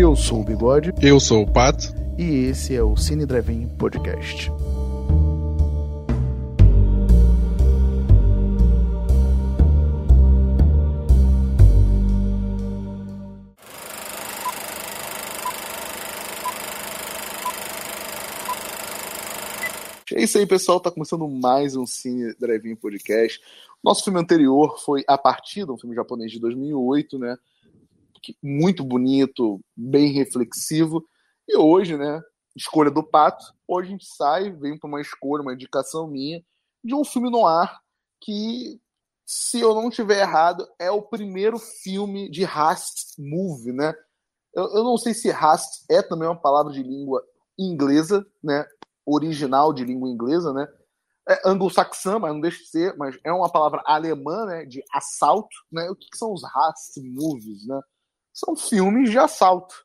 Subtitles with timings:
[0.00, 0.94] Eu sou o Bigode.
[1.02, 1.94] Eu sou o Pato.
[2.16, 4.50] E esse é o Cine Drive-In Podcast.
[20.14, 20.80] É isso aí, pessoal.
[20.80, 23.38] Tá começando mais um Cine Drive-In Podcast.
[23.84, 27.36] Nosso filme anterior foi A Partida, um filme japonês de 2008, né?
[28.42, 31.04] Muito bonito, bem reflexivo.
[31.48, 32.20] E hoje, né?
[32.56, 33.44] Escolha do Pato.
[33.66, 36.42] Hoje a gente sai, vem para uma escolha, uma indicação minha,
[36.82, 37.80] de um filme no ar
[38.20, 38.80] que,
[39.24, 43.94] se eu não estiver errado, é o primeiro filme de Hast Movie, né?
[44.54, 47.24] Eu, eu não sei se Hast é também uma palavra de língua
[47.58, 48.66] inglesa, né?
[49.10, 50.66] original de língua inglesa, né?
[51.28, 54.64] É anglo-saxã, mas não deixa de ser, mas é uma palavra alemã, né?
[54.64, 55.88] De assalto, né?
[55.90, 57.80] O que, que são os Rast movies, né?
[58.42, 59.84] São filmes de assalto.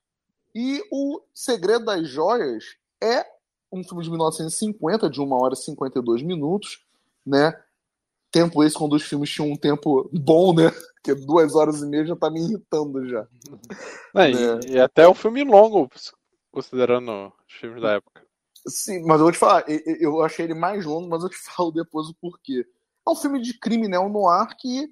[0.54, 2.64] E o Segredo das Joias
[3.04, 3.26] é
[3.70, 6.86] um filme de 1950, de 1 hora e 52 minutos,
[7.26, 7.54] né?
[8.32, 10.72] Tempo esse quando os filmes tinham um tempo bom, né?
[10.96, 13.28] Porque duas horas e meia já tá me irritando já.
[14.16, 14.60] É, né?
[14.66, 15.90] e, e até um filme longo,
[16.50, 18.26] considerando os filmes da época.
[18.66, 21.72] Sim, mas eu vou te falar, eu achei ele mais longo, mas eu te falo
[21.72, 22.66] depois o porquê.
[23.06, 24.00] É um filme de crime, né?
[24.00, 24.90] Um noir que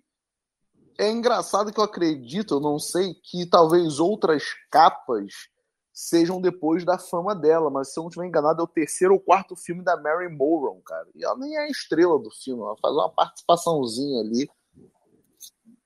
[0.97, 5.49] é engraçado que eu acredito, eu não sei, que talvez outras capas
[5.93, 9.19] sejam depois da fama dela, mas se eu não estiver enganado, é o terceiro ou
[9.19, 11.07] quarto filme da Mary Moron, cara.
[11.15, 14.49] E ela nem é a estrela do filme, ela faz uma participaçãozinha ali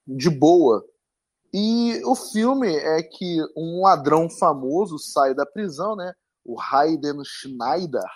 [0.07, 0.85] de boa.
[1.53, 6.13] E o filme é que um ladrão famoso sai da prisão, né?
[6.47, 8.09] o Hayden Schneider,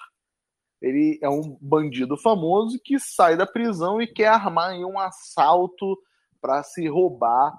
[0.81, 5.97] ele é um bandido famoso que sai da prisão e quer armar um assalto
[6.41, 7.53] para se roubar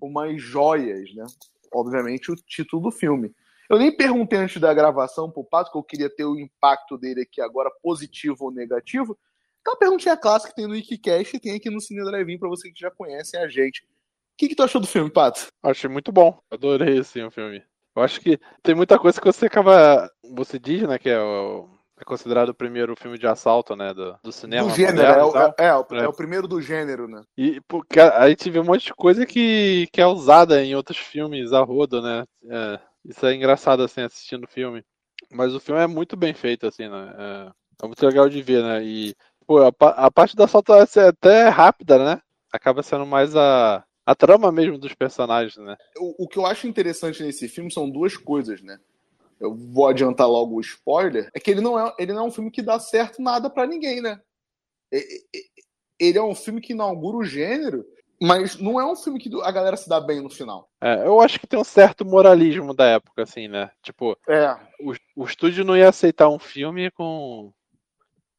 [0.00, 1.26] umas joias, né?
[1.72, 3.34] Obviamente o título do filme.
[3.68, 7.22] Eu nem perguntei antes da gravação pro Pato, que eu queria ter o impacto dele
[7.22, 9.18] aqui agora, positivo ou negativo.
[9.60, 12.70] Aquela perguntinha clássica que tem no Wikicast e tem aqui no Cine Drive-In pra você
[12.70, 13.82] que já conhece a gente.
[13.82, 13.86] O
[14.38, 15.48] que, que tu achou do filme, Pato?
[15.62, 16.40] Achei muito bom.
[16.50, 17.62] Adorei, assim, o filme.
[17.94, 20.10] Eu acho que tem muita coisa que você acaba.
[20.34, 21.68] Você diz, né, que é, o,
[22.00, 24.68] é considerado o primeiro filme de assalto, né, do, do cinema.
[24.68, 27.22] Do gênero, é, o, é, é, é, o, primeiro do gênero, né?
[27.36, 30.98] E porque a gente vê um monte de coisa que, que é usada em outros
[30.98, 32.24] filmes a rodo, né?
[32.48, 34.84] É, isso é engraçado, assim, assistindo o filme.
[35.32, 37.14] Mas o filme é muito bem feito, assim, né?
[37.18, 38.84] É, é muito legal de ver, né?
[38.84, 39.14] E,
[39.46, 42.20] pô, a, a parte do assalto é até rápida, né?
[42.52, 45.76] Acaba sendo mais a, a trama mesmo dos personagens, né?
[45.98, 48.78] O, o, que eu acho interessante nesse filme são duas coisas, né?
[49.40, 52.30] Eu vou adiantar logo o spoiler, é que ele não é, ele não é um
[52.30, 54.20] filme que dá certo nada para ninguém, né?
[55.98, 57.84] Ele é um filme que inaugura o gênero,
[58.20, 60.68] mas não é um filme que a galera se dá bem no final.
[60.80, 63.70] É, eu acho que tem um certo moralismo da época, assim, né?
[63.82, 64.56] Tipo, é.
[64.80, 67.52] o, o estúdio não ia aceitar um filme com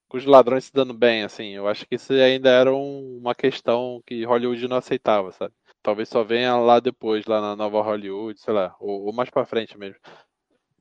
[0.09, 1.51] com os ladrões se dando bem, assim.
[1.51, 5.53] Eu acho que isso ainda era um, uma questão que Hollywood não aceitava, sabe?
[5.83, 9.45] Talvez só venha lá depois, lá na nova Hollywood, sei lá, ou, ou mais pra
[9.45, 9.99] frente mesmo.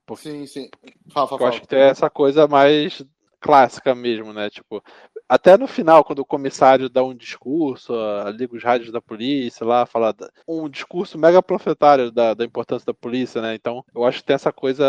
[0.09, 0.71] Porque, sim, sim.
[1.13, 3.05] Fala, fala, eu acho que tem essa coisa mais
[3.39, 4.49] clássica mesmo, né?
[4.49, 4.83] Tipo,
[5.29, 7.93] até no final, quando o comissário dá um discurso,
[8.35, 10.17] liga os rádios da polícia lá, fala
[10.49, 13.55] um discurso mega profetário da, da importância da polícia, né?
[13.55, 14.85] Então, eu acho que tem essa coisa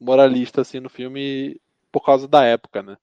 [0.00, 1.60] moralista assim no filme
[1.92, 2.96] por causa da época, né?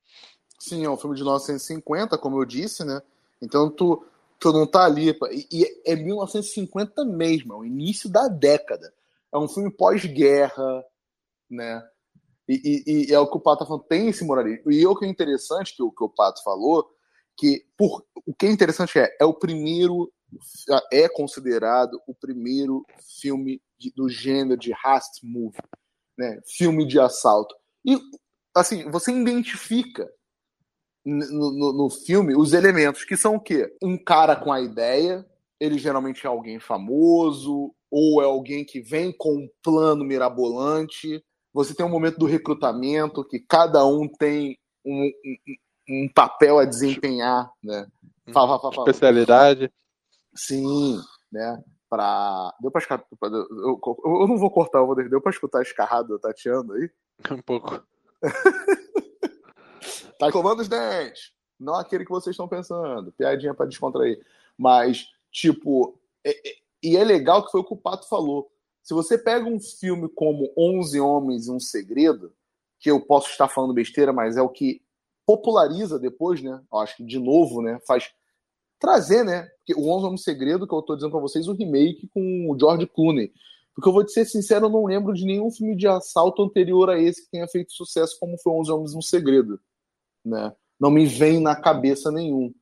[0.60, 3.02] Sim, é um filme de 1950, como eu disse, né?
[3.42, 4.06] Então tu,
[4.40, 5.18] tu não tá ali.
[5.32, 8.94] E, e é 1950 mesmo, é o início da década.
[9.34, 10.84] É um filme pós-guerra,
[11.50, 11.83] né?
[12.47, 14.72] E, e, e, é o que o Pato tá falando, tem esse moralismo.
[14.72, 16.88] E o que é interessante, que o que o Pato falou,
[17.38, 20.11] que por, o que é interessante é, é o primeiro,
[20.91, 22.85] é considerado o primeiro
[23.19, 25.59] filme de, do gênero de Hast Movie,
[26.17, 26.39] né?
[26.45, 27.56] Filme de assalto.
[27.83, 28.00] E,
[28.56, 30.09] assim, você identifica
[31.06, 33.75] no, no, no, filme os elementos, que são o quê?
[33.81, 35.25] Um cara com a ideia,
[35.59, 41.23] ele geralmente é alguém famoso, ou é alguém que vem com um plano mirabolante.
[41.56, 46.66] Você tem um momento do recrutamento, que cada um tem um, um, um papel a
[46.66, 47.88] desempenhar, né?
[48.34, 48.90] Fala, fala, fala.
[48.90, 49.72] Especialidade.
[50.36, 51.00] Sim,
[51.31, 51.63] né?
[51.90, 52.54] Pra...
[52.60, 53.06] Deu pra escutar.
[53.22, 54.96] Eu, eu não vou cortar, eu vou...
[54.96, 56.92] deu pra escutar escarrado tateando aí?
[57.31, 57.81] Um pouco.
[60.18, 61.34] Tá escovando os dentes.
[61.60, 63.12] Não aquele que vocês estão pensando.
[63.12, 64.18] Piadinha para descontrair.
[64.58, 68.50] Mas, tipo, é, é, e é legal que foi o que o Pato falou.
[68.86, 72.32] Se você pega um filme como 11 Homens e um Segredo,
[72.80, 74.80] que eu posso estar falando besteira, mas é o que
[75.26, 76.62] populariza depois, né?
[76.72, 77.80] Eu acho que, de novo, né?
[77.88, 78.14] Faz
[78.80, 79.50] trazer, né?
[79.58, 82.08] Porque o 11 Homens e um Segredo, que eu estou dizendo para vocês, o remake
[82.14, 83.34] com o George Clooney.
[83.74, 86.88] Porque eu vou te ser sincero, eu não lembro de nenhum filme de assalto anterior
[86.92, 89.60] a esse que tenha feito sucesso como foi 11 Homens no Segredo,
[90.24, 90.56] né?
[90.80, 92.54] Não me vem na cabeça nenhum,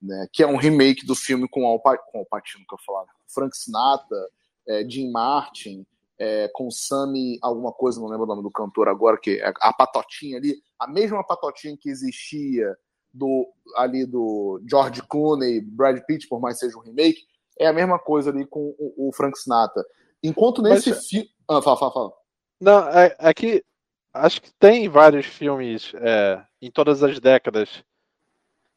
[0.00, 0.28] né?
[0.32, 3.56] Que é um remake do filme com o com Al Pacino, que eu falava, Frank
[3.56, 4.28] Sinatra,
[4.68, 5.86] é, Jim Martin,
[6.18, 9.72] é, com Sammy, alguma coisa, não lembro o nome do cantor agora, que é a
[9.72, 12.76] patotinha ali, a mesma patotinha que existia
[13.12, 17.22] do ali do George Clooney, Brad Pitt, por mais seja um remake,
[17.58, 19.84] é a mesma coisa ali com o, o Frank Sinatra.
[20.22, 21.30] Enquanto nesse filme.
[21.48, 22.12] Ah, fala, fala, fala.
[22.60, 23.64] Não, é, é, que
[24.12, 27.84] acho que tem vários filmes é, em todas as décadas.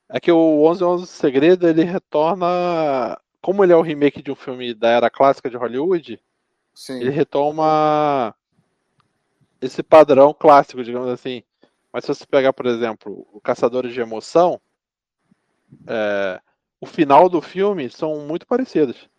[0.10, 3.20] É que o 11 11 Segredo ele retorna.
[3.42, 6.20] Como ele é o remake de um filme da era clássica de Hollywood,
[6.74, 7.00] Sim.
[7.00, 8.36] ele retoma
[9.62, 11.44] esse padrão clássico, digamos assim.
[11.92, 14.62] Mas se você pegar, por exemplo, o Caçadores de Emoção,
[15.88, 16.40] é,
[16.80, 19.10] o final do filme são muito parecidos.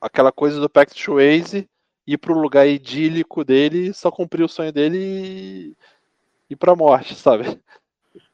[0.00, 1.68] Aquela coisa do Patrick Swayze
[2.06, 5.76] ir pro lugar idílico dele, só cumprir o sonho dele e
[6.50, 7.60] ir pra morte, sabe?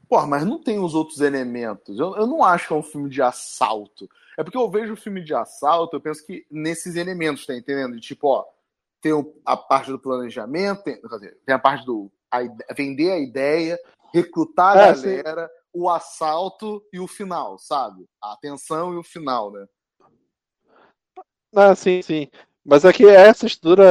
[0.09, 1.99] Pô, mas não tem os outros elementos.
[1.99, 4.09] Eu, eu não acho que é um filme de assalto.
[4.37, 7.99] É porque eu vejo o filme de assalto, eu penso que nesses elementos, tá entendendo?
[7.99, 8.45] Tipo, ó,
[9.01, 9.13] tem
[9.45, 12.41] a parte do planejamento, tem, tem a parte do a,
[12.75, 13.79] vender a ideia,
[14.13, 15.81] recrutar a é, galera, sim.
[15.81, 18.07] o assalto e o final, sabe?
[18.23, 19.67] A atenção e o final, né?
[21.55, 22.29] Ah, sim, sim.
[22.65, 23.85] Mas é que essa estrutura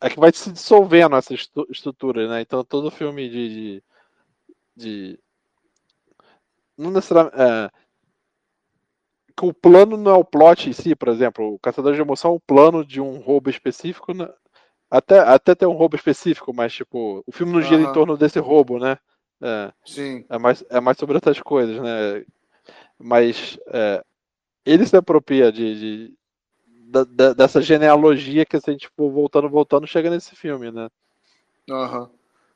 [0.00, 2.40] é, é que vai se dissolvendo essa estrutura, né?
[2.40, 3.84] Então todo filme de, de,
[4.78, 5.18] de...
[6.76, 7.70] não necessariamente é,
[9.36, 12.32] que o plano não é o plot em si, por exemplo, o Caçador de Emoção
[12.32, 14.28] é o plano de um roubo específico, né?
[14.90, 17.90] Até, até tem um roubo específico, mas tipo, o filme não gira uhum.
[17.90, 18.98] em torno desse roubo, né?
[19.40, 20.24] É, Sim.
[20.28, 22.24] É mais, é mais sobre outras coisas, né?
[22.98, 24.02] Mas é,
[24.64, 26.18] ele se apropria de, de
[26.88, 30.88] da, dessa genealogia que se a gente for voltando, voltando, chega nesse filme, né?
[31.68, 32.08] Uhum.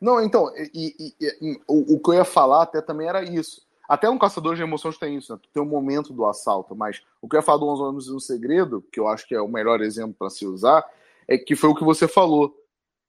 [0.03, 3.65] Não, então, e, e, e, o, o, que eu ia falar até também era isso.
[3.89, 5.41] Até um caçador de emoções tem isso, né?
[5.53, 8.09] Tem o um momento do assalto, mas o que eu ia falar do 11 anos
[8.09, 10.85] no segredo, que eu acho que é o melhor exemplo para se usar,
[11.29, 12.53] é que foi o que você falou.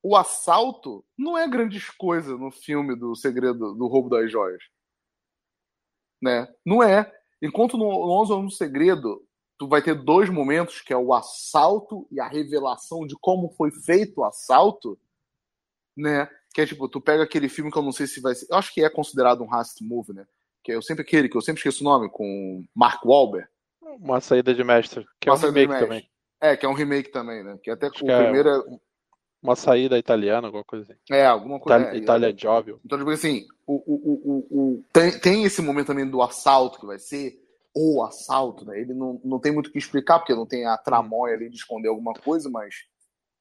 [0.03, 4.61] O assalto não é grandes coisa no filme do segredo do roubo das joias.
[6.21, 6.47] Né?
[6.63, 7.11] Não é.
[7.41, 7.87] Enquanto no
[8.21, 9.25] 11 anos no segredo,
[9.57, 13.71] tu vai ter dois momentos, que é o assalto e a revelação de como foi
[13.71, 14.95] feito o assalto,
[15.97, 16.29] né?
[16.53, 18.47] Que é tipo, tu pega aquele filme que eu não sei se vai ser.
[18.49, 20.25] Eu acho que é considerado um heist movie, né?
[20.63, 23.47] Que é eu sempre aquele, que eu sempre esqueço o nome, com Mark Wahlberg.
[23.99, 26.09] Uma saída de mestre, que é Uma é um remake também.
[26.41, 27.57] É, que é um remake também, né?
[27.61, 28.63] Que até Acho o é primeiro é...
[29.43, 30.99] Uma saída italiana, alguma coisa assim.
[31.11, 31.79] É, alguma coisa.
[31.79, 32.77] Itália, é, Itália Job.
[32.85, 36.85] Então, tipo assim, o, o, o, o, tem, tem esse momento também do assalto que
[36.85, 37.37] vai ser,
[37.75, 38.79] ou assalto, né?
[38.79, 41.57] Ele não, não tem muito o que explicar, porque não tem a tramóia ali de
[41.57, 42.85] esconder alguma coisa, mas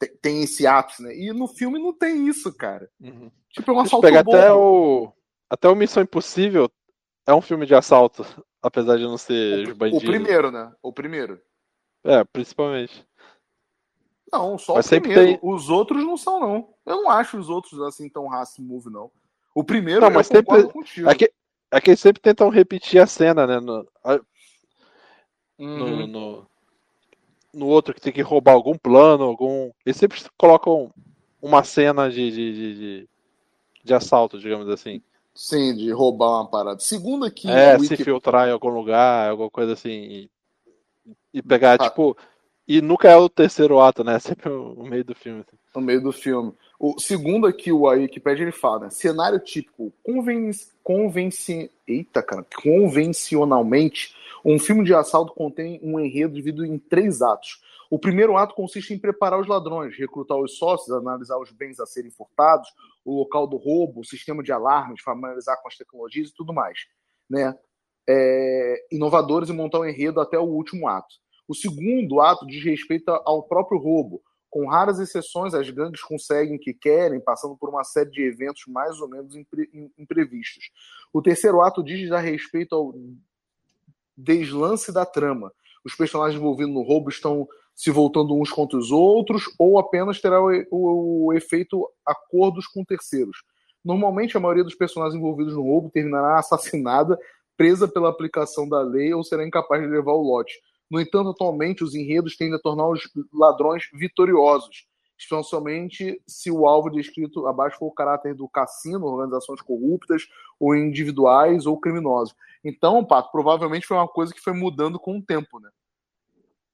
[0.06, 1.16] tem, esse ápice, né?
[1.16, 2.90] E no filme não tem isso, cara.
[3.00, 3.30] Uhum.
[3.50, 5.12] Tipo, é um assalto pega até o
[5.48, 6.70] Até o Missão Impossível
[7.26, 8.24] é um filme de assalto,
[8.60, 9.98] apesar de não ser o, bandido.
[9.98, 10.72] O primeiro, né?
[10.82, 11.40] O primeiro.
[12.04, 13.06] É, principalmente.
[14.32, 15.24] Não, só Mas o primeiro.
[15.24, 15.38] Tem...
[15.42, 16.74] Os outros não são, não.
[16.86, 19.10] Eu não acho os outros assim tão raça move, não.
[19.54, 20.64] O primeiro não, mas sempre...
[20.64, 21.08] contigo.
[21.08, 21.32] É que,
[21.70, 23.60] é que eles sempre tentam repetir a cena, né?
[23.60, 23.86] No,
[25.58, 26.06] uhum.
[26.06, 26.50] no,
[27.54, 29.70] no, outro que tem que roubar algum plano, algum.
[29.84, 30.92] Eles sempre colocam
[31.40, 33.08] uma cena de, de, de, de,
[33.84, 35.02] de assalto, digamos assim.
[35.34, 36.80] Sim, de roubar uma parada.
[36.80, 37.50] Segunda que.
[37.50, 38.04] É, se Wiki...
[38.04, 39.90] filtrar em algum lugar, alguma coisa assim.
[39.90, 40.30] E,
[41.34, 41.88] e pegar, ah.
[41.88, 42.16] tipo.
[42.66, 44.16] E nunca é o terceiro ato, né?
[44.16, 45.40] É sempre o meio do filme.
[45.40, 45.56] Assim.
[45.74, 46.52] No meio do filme.
[46.78, 48.90] O segundo aqui, o Wikipedia, ele fala, né?
[48.90, 50.50] Cenário típico, conven...
[50.82, 51.70] convenci...
[51.86, 52.44] Eita, cara.
[52.62, 57.60] Convencionalmente, um filme de assalto contém um enredo dividido em três atos.
[57.90, 61.86] O primeiro ato consiste em preparar os ladrões, recrutar os sócios, analisar os bens a
[61.86, 62.68] serem furtados,
[63.04, 66.78] o local do roubo, o sistema de alarmes, familiarizar com as tecnologias e tudo mais.
[67.28, 67.54] Né?
[68.08, 71.14] É, inovadores e montar um enredo até o último ato.
[71.46, 74.22] O segundo ato diz respeito ao próprio roubo.
[74.48, 78.64] Com raras exceções, as gangues conseguem o que querem, passando por uma série de eventos
[78.68, 79.68] mais ou menos impre
[79.98, 80.70] imprevistos.
[81.12, 82.94] O terceiro ato diz a respeito ao
[84.16, 85.52] deslance da trama.
[85.84, 90.40] Os personagens envolvidos no roubo estão se voltando uns contra os outros ou apenas terá
[90.40, 93.38] o, o, o efeito acordos com terceiros.
[93.84, 97.18] Normalmente, a maioria dos personagens envolvidos no roubo terminará assassinada,
[97.56, 100.54] presa pela aplicação da lei ou será incapaz de levar o lote.
[100.90, 103.00] No entanto, atualmente, os enredos tendem a tornar os
[103.32, 104.86] ladrões vitoriosos,
[105.22, 111.66] especialmente se o alvo descrito abaixo for o caráter do cassino, organizações corruptas, ou individuais
[111.66, 112.34] ou criminosos.
[112.64, 115.70] Então, Pato, provavelmente foi uma coisa que foi mudando com o tempo, né?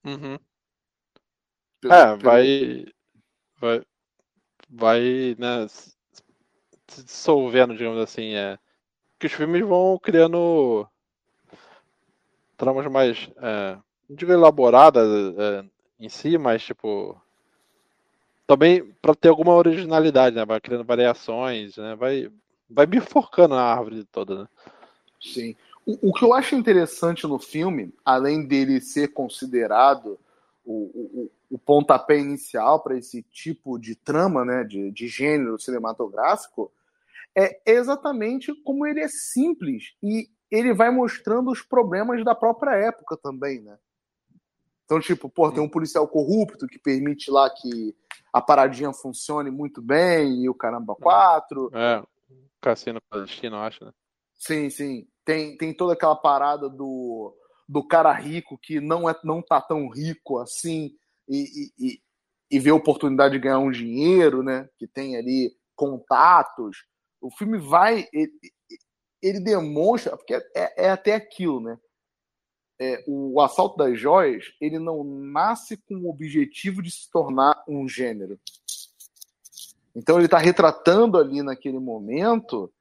[0.04, 0.38] Uhum.
[1.80, 2.22] Pelo, é, pelo...
[2.22, 2.86] vai.
[3.60, 3.82] Vai.
[4.70, 5.66] Vai, né?
[5.68, 8.34] Se dissolvendo, digamos assim.
[8.34, 8.58] É,
[9.18, 10.86] que os filmes vão criando
[12.56, 13.30] tramas mais.
[13.38, 13.78] É,
[14.08, 15.64] não digo elaboradas é,
[15.98, 17.20] em si, mas tipo.
[18.48, 20.44] Também para ter alguma originalidade, né?
[20.44, 21.94] Vai criando variações, né?
[21.94, 22.32] Vai,
[22.68, 24.48] vai bifurcando a árvore toda, né?
[25.20, 25.54] Sim.
[25.84, 30.18] O, o que eu acho interessante no filme, além dele ser considerado
[30.64, 36.72] o, o, o pontapé inicial para esse tipo de trama, né, de, de gênero cinematográfico,
[37.34, 43.14] é exatamente como ele é simples e ele vai mostrando os problemas da própria época
[43.16, 43.76] também, né?
[44.88, 47.95] Então, tipo, pô, tem um policial corrupto que permite lá que
[48.33, 51.71] a paradinha funcione muito bem e o caramba quatro.
[51.75, 52.02] É,
[52.59, 53.92] cassino palestino, acho, né?
[54.35, 55.07] Sim, sim.
[55.26, 57.37] Tem, tem toda aquela parada do,
[57.68, 60.97] do cara rico que não é não tá tão rico assim
[61.28, 62.00] e, e,
[62.50, 64.71] e vê a oportunidade de ganhar um dinheiro, né?
[64.78, 66.87] Que tem ali contatos.
[67.21, 68.09] O filme vai.
[68.11, 68.33] Ele,
[69.21, 71.78] ele demonstra, porque é, é até aquilo, né?
[72.80, 77.88] É, o assalto das joias ele não nasce com o objetivo de se tornar um
[77.88, 78.38] gênero.
[79.94, 82.73] Então ele está retratando ali naquele momento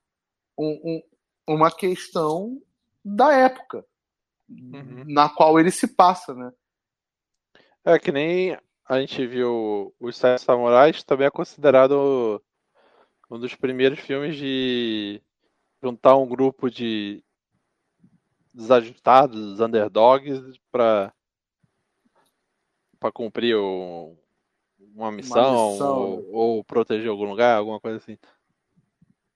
[0.57, 1.01] um,
[1.47, 2.61] um, uma questão
[3.03, 3.83] da época
[4.49, 5.03] uhum.
[5.07, 6.51] na qual ele se passa, né?
[7.83, 12.41] É que nem a gente viu os Sete Samurais, também é considerado
[13.29, 15.21] um dos primeiros filmes de
[15.81, 17.23] juntar um grupo de
[18.57, 21.13] desajustados, underdogs, para
[22.99, 24.17] para cumprir o,
[24.95, 25.97] uma missão, uma missão.
[25.99, 28.17] Ou, ou, proteger algum lugar, alguma coisa assim.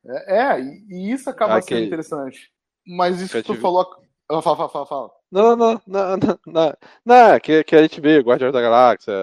[0.04, 2.52] É, é e isso acaba ah, sendo interessante.
[2.86, 3.86] Mas isso que tu falou.
[4.28, 5.12] Fala, fala, fala, fala.
[5.32, 9.14] Não, não, não, não, não, não, que, que a gente vê, Guardiões da Galáxia,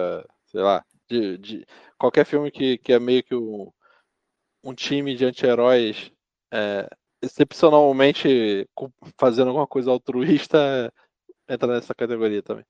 [0.45, 3.71] sei lá, de, de qualquer filme que, que é meio que um,
[4.63, 6.11] um time de anti-heróis
[6.51, 6.89] é,
[7.21, 8.67] excepcionalmente
[9.17, 10.91] fazendo alguma coisa altruísta
[11.47, 12.65] entra nessa categoria também.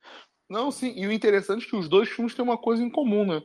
[0.50, 3.26] Não, sim, e o interessante é que os dois filmes têm uma coisa em comum,
[3.26, 3.42] né?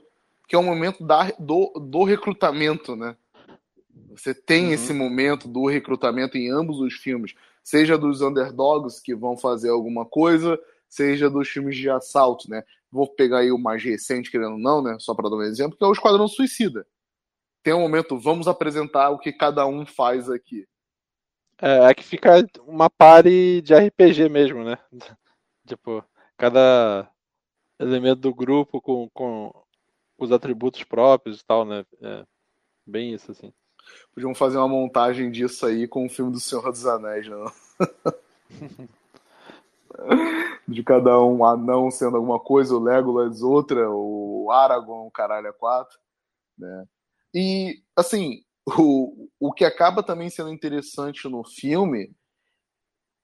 [0.48, 3.16] Que é o momento da, do, do recrutamento, né?
[4.10, 4.72] Você tem uhum.
[4.72, 10.06] esse momento do recrutamento em ambos os filmes, seja dos underdogs que vão fazer alguma
[10.06, 10.58] coisa,
[10.88, 12.62] seja dos filmes de assalto, né?
[12.90, 14.96] Vou pegar aí o mais recente, querendo ou não, né?
[15.00, 16.86] Só para dar um exemplo, que é o Esquadrão Suicida.
[17.62, 20.66] Tem um momento, vamos apresentar o que cada um faz aqui.
[21.64, 24.76] É, é que fica uma pare de RPG mesmo, né?
[25.66, 26.04] tipo,
[26.36, 27.10] cada
[27.80, 29.50] elemento do grupo com, com
[30.18, 31.86] os atributos próprios e tal, né?
[32.02, 32.22] É
[32.86, 33.50] bem isso, assim.
[34.14, 37.50] Podiam fazer uma montagem disso aí com o filme do Senhor dos Anéis, não?
[40.68, 45.52] de cada um anão sendo alguma coisa, o Legolas outra, o Aragorn, o caralho é
[45.52, 45.98] quatro,
[46.58, 46.84] né?
[47.32, 52.14] E, assim, o, o que acaba também sendo interessante no filme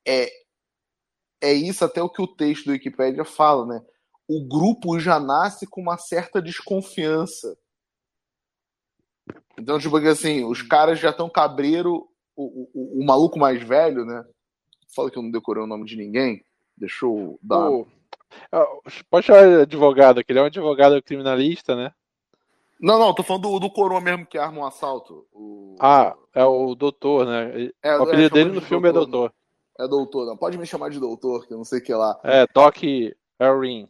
[0.06, 0.28] é,
[1.40, 3.84] é isso até o que o texto do Wikipedia fala, né?
[4.28, 7.56] O grupo já nasce com uma certa desconfiança.
[9.58, 14.24] Então, tipo assim, os caras já estão cabreiro, o, o, o, maluco mais velho, né?
[14.94, 16.44] Fala que eu não decorei o nome de ninguém.
[16.76, 17.68] Deixa eu dar.
[19.10, 21.92] pode chamar advogado, que ele é um advogado criminalista, né?
[22.80, 25.26] Não, não, tô falando do, do coroa mesmo que arma um assalto.
[25.32, 25.76] O...
[25.78, 27.70] Ah, é o doutor, né?
[27.82, 29.34] É, o apelido é, dele no filme doutor, é doutor.
[29.78, 30.36] É doutor, não.
[30.36, 32.18] Pode me chamar de doutor, que eu não sei o que lá.
[32.24, 32.82] É, Doc
[33.38, 33.86] Erin.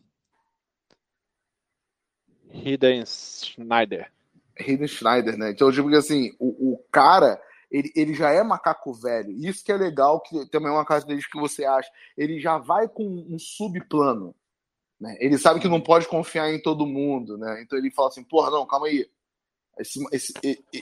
[2.53, 4.11] Hidden Schneider.
[4.59, 5.53] Hidden Schneider, né?
[5.53, 9.31] Então eu digo que assim, o, o cara, ele, ele já é macaco velho.
[9.31, 11.89] Isso que é legal, que também é uma característica que você acha.
[12.17, 14.35] Ele já vai com um subplano.
[15.01, 15.17] Né?
[15.19, 17.63] Ele sabe que não pode confiar em todo mundo, né?
[17.63, 19.09] Então ele fala assim, porra, não, calma aí.
[19.79, 20.35] Esse, esse,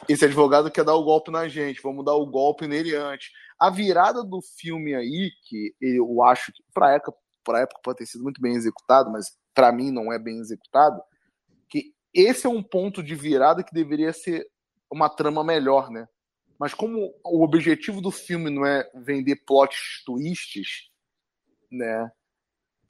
[0.09, 3.31] esse advogado quer dar o golpe na gente, vamos dar o golpe nele antes.
[3.59, 8.07] A virada do filme aí, que eu acho que, pra época, pra época pode ter
[8.07, 11.01] sido muito bem executado, mas para mim não é bem executado,
[11.69, 14.49] que esse é um ponto de virada que deveria ser
[14.91, 16.09] uma trama melhor, né?
[16.59, 20.91] Mas como o objetivo do filme não é vender plot twists,
[21.71, 22.11] né?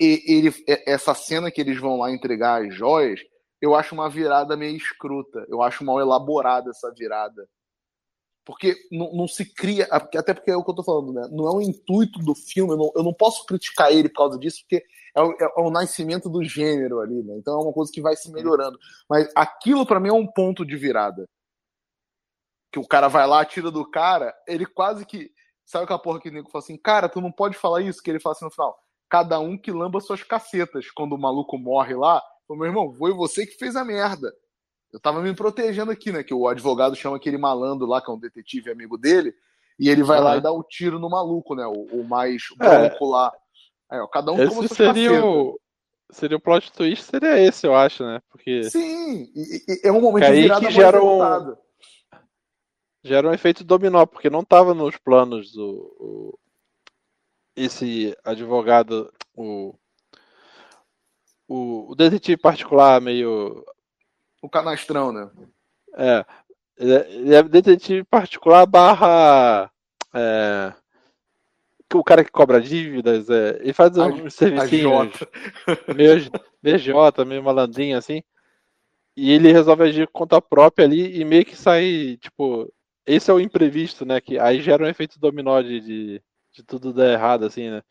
[0.00, 0.52] Ele,
[0.87, 3.21] essa cena que eles vão lá entregar as joias,
[3.61, 5.45] eu acho uma virada meio escrota.
[5.49, 7.49] Eu acho mal elaborada essa virada.
[8.45, 9.87] Porque não, não, se cria.
[9.90, 11.28] Até porque é o que eu tô falando, né?
[11.31, 12.73] Não é o intuito do filme.
[12.73, 15.71] Eu não, eu não posso criticar ele por causa disso, porque é o, é o,
[15.71, 17.37] nascimento do gênero ali, né?
[17.37, 18.78] Então é uma coisa que vai se melhorando.
[19.09, 21.28] Mas aquilo para mim é um ponto de virada.
[22.73, 25.31] Que o cara vai lá, tira do cara, ele quase que.
[25.67, 28.02] Sabe aquela porra que o nego fala assim, cara, tu não pode falar isso?
[28.02, 30.90] Que ele fala assim no final cada um que lamba suas cacetas.
[30.90, 34.32] Quando o maluco morre lá, meu irmão, foi você que fez a merda.
[34.92, 36.22] Eu tava me protegendo aqui, né?
[36.22, 39.34] Que o advogado chama aquele malandro lá, que é um detetive amigo dele,
[39.78, 40.24] e ele vai uhum.
[40.24, 41.66] lá e dá o um tiro no maluco, né?
[41.66, 43.08] O, o mais branco é.
[43.08, 43.32] lá.
[43.90, 45.60] Aí, ó, cada um Esse seria o,
[46.10, 48.20] seria o plot twist, seria esse, eu acho, né?
[48.30, 48.64] Porque...
[48.64, 51.56] Sim, e, e é um momento de virada que gera um,
[53.04, 56.38] gera um efeito dominó, porque não tava nos planos do
[57.64, 59.74] esse advogado, o,
[61.46, 63.64] o, o detetive particular meio
[64.40, 65.30] o canastrão, né?
[65.94, 66.24] É.
[66.76, 69.70] Ele é detetive particular barra.
[70.14, 70.72] É,
[71.92, 74.76] o cara que cobra dívidas, é, ele faz um serviço
[75.96, 76.30] meio
[76.62, 78.22] BJ, meio malandrinho assim.
[79.16, 82.72] E ele resolve agir conta própria ali e meio que sai, tipo,
[83.04, 84.20] esse é o imprevisto, né?
[84.20, 86.22] Que aí gera um efeito dominó de, de,
[86.58, 87.82] de tudo dar errado, assim, né?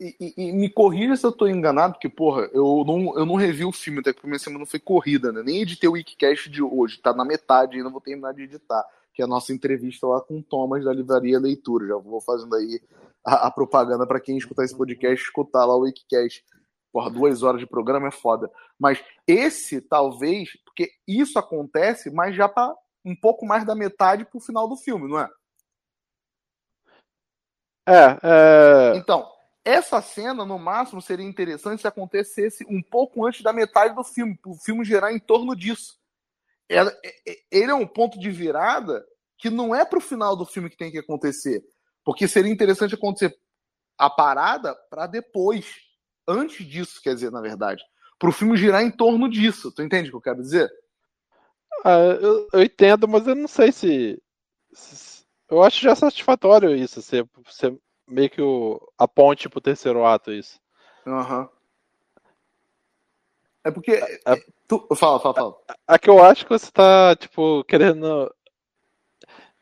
[0.00, 3.34] E, e, e, me corrija se eu tô enganado, porque, porra, eu não, eu não
[3.34, 5.42] revi o filme, até que a minha semana foi corrida, né?
[5.44, 8.84] Nem editei o Wikicast de hoje, tá na metade, ainda vou terminar de editar,
[9.14, 11.86] que é a nossa entrevista lá com o Thomas da Livraria Leitura.
[11.86, 12.80] Já vou fazendo aí
[13.24, 16.44] a, a propaganda para quem escutar esse podcast, escutar lá o Wikicast.
[16.92, 18.50] Porra, duas horas de programa é foda.
[18.78, 22.74] Mas esse, talvez, porque isso acontece, mas já tá
[23.04, 25.28] um pouco mais da metade pro final do filme, não é?
[27.86, 28.96] É, é...
[28.96, 29.28] Então,
[29.64, 34.38] essa cena, no máximo, seria interessante se acontecesse um pouco antes da metade do filme,
[34.44, 36.00] o filme gerar em torno disso.
[36.68, 39.04] É, é, ele é um ponto de virada
[39.36, 41.64] que não é para o final do filme que tem que acontecer.
[42.04, 43.36] Porque seria interessante acontecer
[43.98, 45.66] a parada para depois.
[46.26, 47.82] Antes disso, quer dizer, na verdade.
[48.18, 49.70] Para o filme girar em torno disso.
[49.72, 50.70] Tu entende o que eu quero dizer?
[51.84, 54.22] Ah, eu, eu, entendo, mas eu não sei se,
[54.72, 55.11] se.
[55.52, 57.00] Eu acho já satisfatório isso.
[57.02, 60.60] Ser, ser meio que o, a ponte pro terceiro ato, isso.
[61.06, 61.40] Aham.
[61.42, 61.48] Uhum.
[63.64, 63.92] É porque.
[64.26, 65.56] A, tu, fala, fala, fala.
[65.68, 68.34] A, a, que eu acho que você tá, tipo, querendo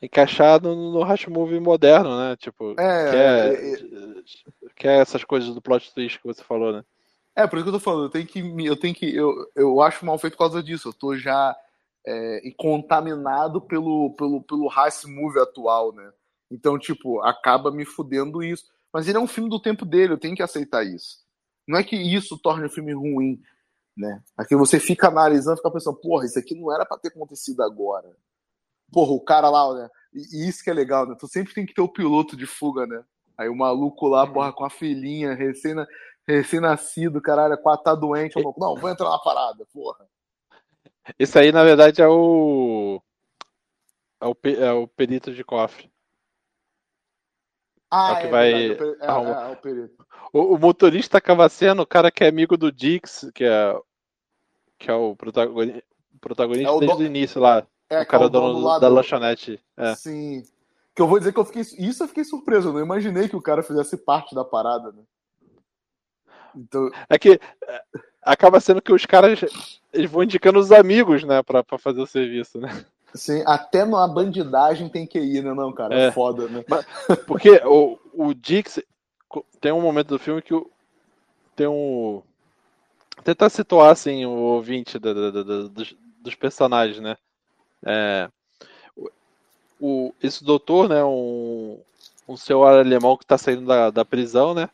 [0.00, 2.36] encaixar no, no Rush Movie moderno, né?
[2.36, 6.72] Tipo, é, que, é, é, que é essas coisas do plot twist que você falou,
[6.72, 6.82] né?
[7.36, 8.40] É, por isso que eu tô falando, eu tenho que.
[8.66, 9.14] Eu tenho que.
[9.14, 10.88] Eu, eu acho mal feito por causa disso.
[10.88, 11.54] Eu tô já
[12.06, 16.12] é, contaminado pelo, pelo, pelo Race Movie atual, né?
[16.50, 18.64] Então, tipo, acaba me fudendo isso.
[18.92, 21.18] Mas ele é um filme do tempo dele, eu tenho que aceitar isso.
[21.66, 23.40] Não é que isso torne o filme ruim,
[23.96, 24.20] né?
[24.36, 28.10] Aqui você fica analisando, fica pensando, porra, isso aqui não era para ter acontecido agora.
[28.92, 29.88] Porra, o cara lá, né?
[30.12, 31.14] E isso que é legal, né?
[31.18, 33.04] Tu sempre tem que ter o piloto de fuga, né?
[33.38, 34.32] Aí o maluco lá, uhum.
[34.32, 38.34] porra, com a filhinha, recém-nascido, recém caralho, quase tá doente.
[38.34, 40.04] Maluco, não, vou entrar na parada, porra.
[41.18, 43.02] Isso aí, na verdade, é o.
[44.20, 45.90] É o, é o perito de cofre.
[47.90, 48.52] Ah, é o que é vai.
[48.52, 50.06] É, é, o perito.
[50.32, 53.74] O, o, motorista acaba sendo o cara que é amigo do Dix, que é,
[54.78, 55.82] que é o protagonista,
[56.20, 57.02] protagonista é o desde do...
[57.02, 57.66] o início lá.
[57.88, 58.94] É, o cara é o dono, dono da do...
[58.94, 59.60] lanchonete.
[59.76, 59.94] É.
[59.96, 60.42] Sim.
[60.94, 61.62] Que eu vou dizer que eu fiquei.
[61.62, 62.68] Isso eu fiquei surpreso.
[62.68, 65.02] Eu não imaginei que o cara fizesse parte da parada, né?
[66.54, 66.90] Então...
[67.08, 67.82] É que é,
[68.22, 69.40] acaba sendo que os caras
[69.92, 72.84] eles vão indicando os amigos, né, pra, pra fazer o serviço, né?
[73.14, 75.94] Sim, até numa bandidagem tem que ir, né, não, cara?
[75.94, 76.64] É, foda, né?
[77.26, 78.80] Porque o, o Dix
[79.60, 80.70] tem um momento do filme que o,
[81.56, 82.22] tem um.
[83.24, 87.16] Tentar situar assim o ouvinte da, da, da, dos, dos, personagens, né?
[87.84, 88.30] É,
[89.80, 91.02] o, esse doutor, né?
[91.04, 91.80] Um,
[92.28, 94.70] um senhor alemão que está saindo da, da prisão, né?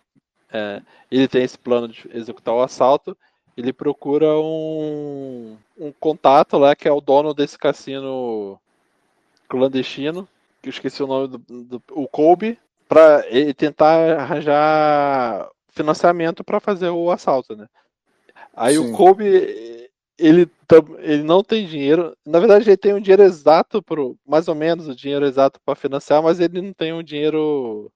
[0.52, 3.16] É, ele tem esse plano de executar o assalto
[3.56, 8.60] ele procura um, um contato lá, que é o dono desse cassino
[9.48, 10.28] clandestino,
[10.60, 13.24] que eu esqueci o nome do, do o Kobe, para
[13.56, 17.66] tentar arranjar financiamento para fazer o assalto, né?
[18.54, 18.92] Aí Sim.
[18.92, 19.24] o Kobe,
[20.18, 20.50] ele,
[20.98, 24.88] ele não tem dinheiro, na verdade ele tem um dinheiro exato, pro, mais ou menos
[24.88, 27.90] o dinheiro exato para financiar, mas ele não tem um dinheiro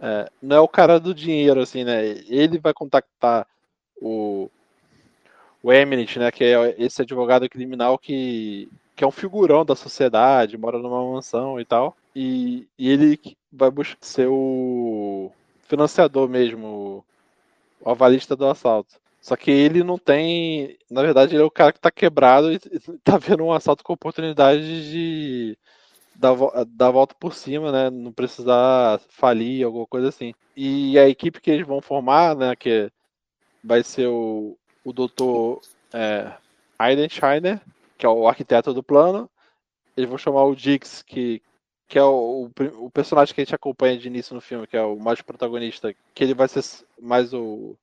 [0.00, 2.06] é, não é o cara do dinheiro, assim, né?
[2.28, 3.46] Ele vai contactar
[3.96, 4.50] o,
[5.64, 10.58] o Eminent, né, que é esse advogado criminal que, que é um figurão da sociedade,
[10.58, 13.18] mora numa mansão e tal, e, e ele
[13.50, 17.02] vai buscar ser o financiador mesmo,
[17.80, 18.96] o avalista do assalto.
[19.22, 20.76] Só que ele não tem.
[20.90, 22.58] Na verdade, ele é o cara que tá quebrado e
[23.02, 25.56] tá vendo um assalto com oportunidade de
[26.14, 26.34] dar,
[26.66, 27.88] dar volta por cima, né?
[27.88, 30.34] Não precisar falir, alguma coisa assim.
[30.54, 32.54] E a equipe que eles vão formar, né?
[32.54, 32.90] Que
[33.64, 35.60] vai ser o, o doutor
[35.92, 36.32] é,
[36.80, 37.60] Eidenscheiner,
[37.96, 39.28] que é o arquiteto do plano.
[39.96, 41.40] Eles vão chamar o Dix, que,
[41.88, 44.76] que é o, o, o, personagem que a gente acompanha de início no filme, que
[44.76, 46.62] é o mais protagonista, que ele vai ser
[47.00, 47.76] mais o,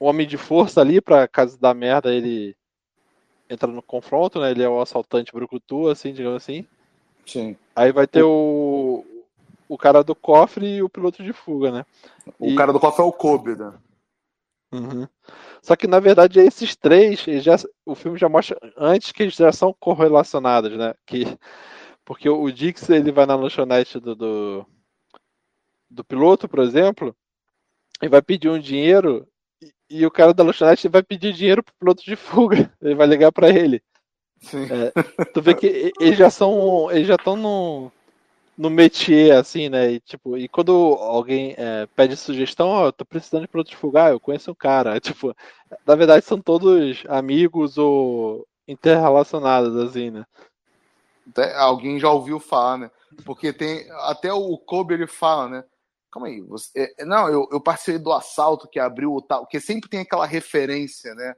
[0.00, 2.54] um homem de força ali pra caso da merda ele
[3.48, 4.50] entra no confronto, né?
[4.50, 6.66] Ele é o assaltante brucutu, assim, digamos assim.
[7.24, 7.56] Sim.
[7.74, 9.04] Aí vai ter o,
[9.68, 11.86] o cara do cofre e o piloto de fuga, né?
[12.38, 12.54] O e...
[12.54, 13.72] cara do cofre é o Kobe, né?
[14.72, 15.06] Uhum.
[15.62, 19.52] Só que na verdade esses três, já, o filme já mostra antes que eles já
[19.52, 20.94] são correlacionados, né?
[21.06, 21.24] Que,
[22.04, 24.66] porque o Dix ele vai na lanchonete do, do,
[25.90, 27.16] do piloto, por exemplo,
[28.02, 29.26] e vai pedir um dinheiro
[29.62, 32.72] e, e, o cara da lanchonete vai pedir dinheiro pro piloto de fuga.
[32.82, 33.82] Ele vai ligar para ele.
[34.52, 37.90] É, tu vê que eles já são, eles já estão no,
[38.56, 39.92] no métier, assim, né?
[39.92, 43.76] E, tipo, e quando alguém é, pede sugestão, ó, oh, tô precisando de piloto de
[43.76, 44.98] fuga, eu conheço um cara.
[45.06, 45.36] Tipo,
[45.86, 50.24] na verdade são todos amigos ou interrelacionados, assim, né?
[51.56, 52.90] Alguém já ouviu falar, né?
[53.24, 53.90] Porque tem.
[54.02, 55.64] Até o Kobe ele fala, né?
[56.10, 59.40] Calma aí, você, é, não, eu, eu participei do assalto que abriu o tal.
[59.40, 61.34] Porque sempre tem aquela referência, né?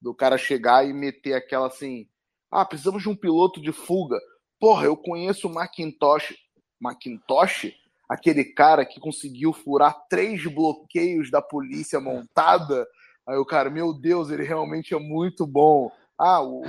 [0.00, 2.06] Do cara chegar e meter aquela assim.
[2.50, 4.18] Ah, precisamos de um piloto de fuga.
[4.58, 6.34] Porra, eu conheço o Macintosh.
[6.80, 7.72] Macintosh?
[8.08, 12.86] Aquele cara que conseguiu furar três bloqueios da polícia montada.
[13.26, 15.92] Aí o cara, meu Deus, ele realmente é muito bom.
[16.18, 16.62] Ah, o.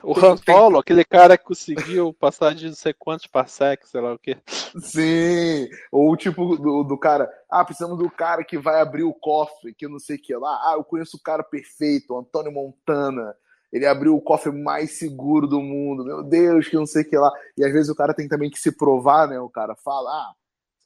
[0.00, 4.12] O Han Solo, aquele cara que conseguiu passar de não sei quantos parsecs, sei lá
[4.12, 4.36] o quê.
[4.46, 7.28] Sim, ou o tipo do, do cara.
[7.50, 10.60] Ah, precisamos do cara que vai abrir o cofre, que não sei o que lá.
[10.62, 13.34] Ah, eu conheço o cara perfeito, Antônio Montana.
[13.76, 16.02] Ele abriu o cofre mais seguro do mundo.
[16.02, 17.30] Meu Deus, que não sei o que lá.
[17.58, 19.38] E às vezes o cara tem também que se provar, né?
[19.38, 20.32] O cara fala, ah,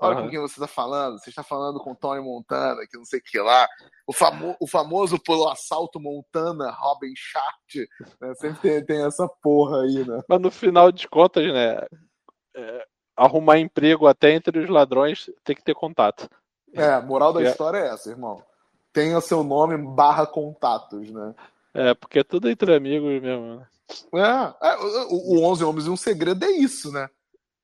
[0.00, 0.24] olha uhum.
[0.24, 1.16] com quem você está falando.
[1.20, 3.68] Você está falando com Tony Montana, que não sei o que lá.
[4.08, 7.88] O, famo o famoso pelo assalto Montana, Robin Schacht.
[8.20, 8.34] Né?
[8.34, 10.20] Sempre tem, tem, essa porra aí, né?
[10.28, 11.86] Mas no final de contas, né?
[12.56, 16.28] É, arrumar emprego até entre os ladrões tem que ter contato.
[16.74, 17.44] É, a moral da é.
[17.44, 18.42] história é essa, irmão.
[18.92, 21.36] Tenha seu nome barra contatos, né?
[21.74, 23.56] É, porque é tudo entre amigos mesmo.
[23.56, 23.66] Né?
[24.62, 24.76] É, é
[25.08, 27.08] o, o 11 Homens e um Segredo é isso, né?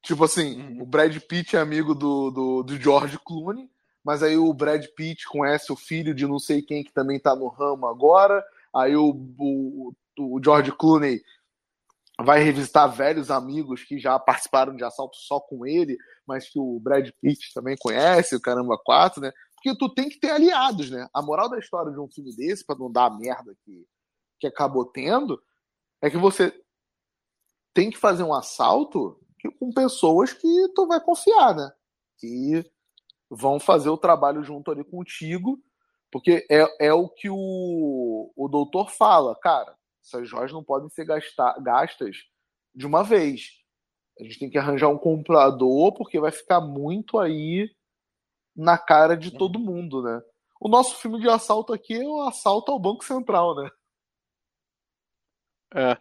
[0.02, 0.82] Tipo assim, uhum.
[0.82, 3.68] o Brad Pitt é amigo do, do, do, George Clooney,
[4.04, 7.34] mas aí o Brad Pitt conhece o filho de não sei quem que também tá
[7.34, 8.44] no ramo agora.
[8.72, 11.20] Aí o, o, o George Clooney
[12.22, 16.78] vai revisitar velhos amigos que já participaram de assalto só com ele, mas que o
[16.78, 19.32] Brad Pitt também conhece, o Caramba 4, né?
[19.54, 21.08] Porque tu tem que ter aliados, né?
[21.12, 23.84] A moral da história de um filme desse, para não dar a merda que,
[24.38, 25.42] que acabou tendo,
[26.00, 26.52] é que você
[27.72, 29.20] tem que fazer um assalto
[29.58, 31.70] com pessoas que tu vai confiar, né?
[32.18, 32.64] Que
[33.30, 35.58] vão fazer o trabalho junto ali contigo,
[36.10, 41.04] porque é, é o que o, o doutor fala, cara, essas joias não podem ser
[41.04, 42.16] gastar, gastas
[42.74, 43.50] de uma vez.
[44.18, 47.68] A gente tem que arranjar um comprador, porque vai ficar muito aí
[48.54, 50.22] na cara de todo mundo, né?
[50.58, 53.68] O nosso filme de assalto aqui é o assalto ao Banco Central, né?
[55.76, 55.98] É.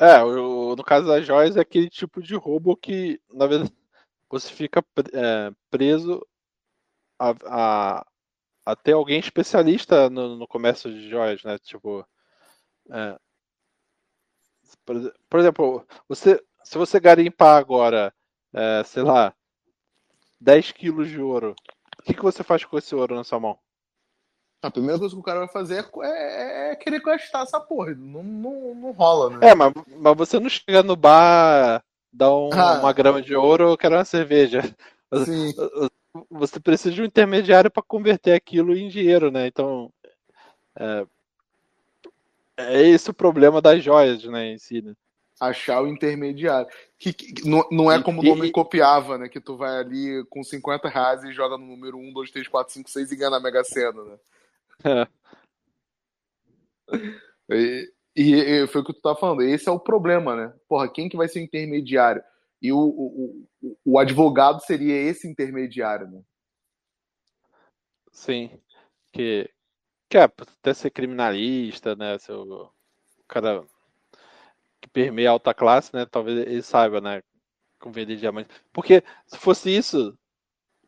[0.00, 3.72] É, no caso das joias é aquele tipo de roubo que, na verdade,
[4.30, 6.26] você fica é, preso
[7.18, 8.06] a, a,
[8.66, 11.58] a, ter alguém especialista no, no, comércio de joias, né?
[11.58, 12.06] Tipo.
[12.90, 13.18] É,
[14.84, 18.14] por, por, exemplo, você, se você garimpar agora,
[18.54, 19.34] é, sei lá,
[20.40, 21.54] 10 quilos de ouro,
[21.98, 23.58] o que, que você faz com esse ouro na sua mão?
[24.62, 27.94] A primeira coisa que o cara vai fazer é, é, é querer gastar essa porra.
[27.94, 29.50] Não, não, não rola, né?
[29.50, 32.80] É, mas, mas você não chega no bar, dá um, ah.
[32.80, 34.62] uma grama de ouro ou quer uma cerveja.
[35.24, 35.52] Sim.
[36.30, 39.46] Você precisa de um intermediário para converter aquilo em dinheiro, né?
[39.46, 39.90] Então.
[40.78, 41.06] É,
[42.58, 44.94] é esse o problema das joias, né, em si, né?
[45.40, 46.68] Achar o intermediário.
[46.98, 49.26] Que, que não, não é como o nome copiava, né?
[49.26, 52.74] Que tu vai ali com 50 reais e joga no número 1, 2, 3, 4,
[52.74, 54.16] 5, 6 e ganha na Mega Sena, né?
[54.84, 55.06] É.
[57.48, 59.42] E, e, foi o que tu tá falando.
[59.42, 60.54] Esse é o problema, né?
[60.68, 62.22] Porra, quem que vai ser o intermediário?
[62.60, 66.22] E o, o, o, o advogado seria esse intermediário, né?
[68.12, 68.50] Sim.
[69.12, 69.48] Que,
[70.08, 72.18] que é até ser criminalista, né?
[72.18, 72.70] Seu, o
[73.28, 73.64] cara
[74.80, 76.06] que permeia a alta classe, né?
[76.06, 77.22] Talvez ele saiba, né?
[77.78, 78.50] Com vender diamante.
[78.72, 80.18] Porque se fosse isso,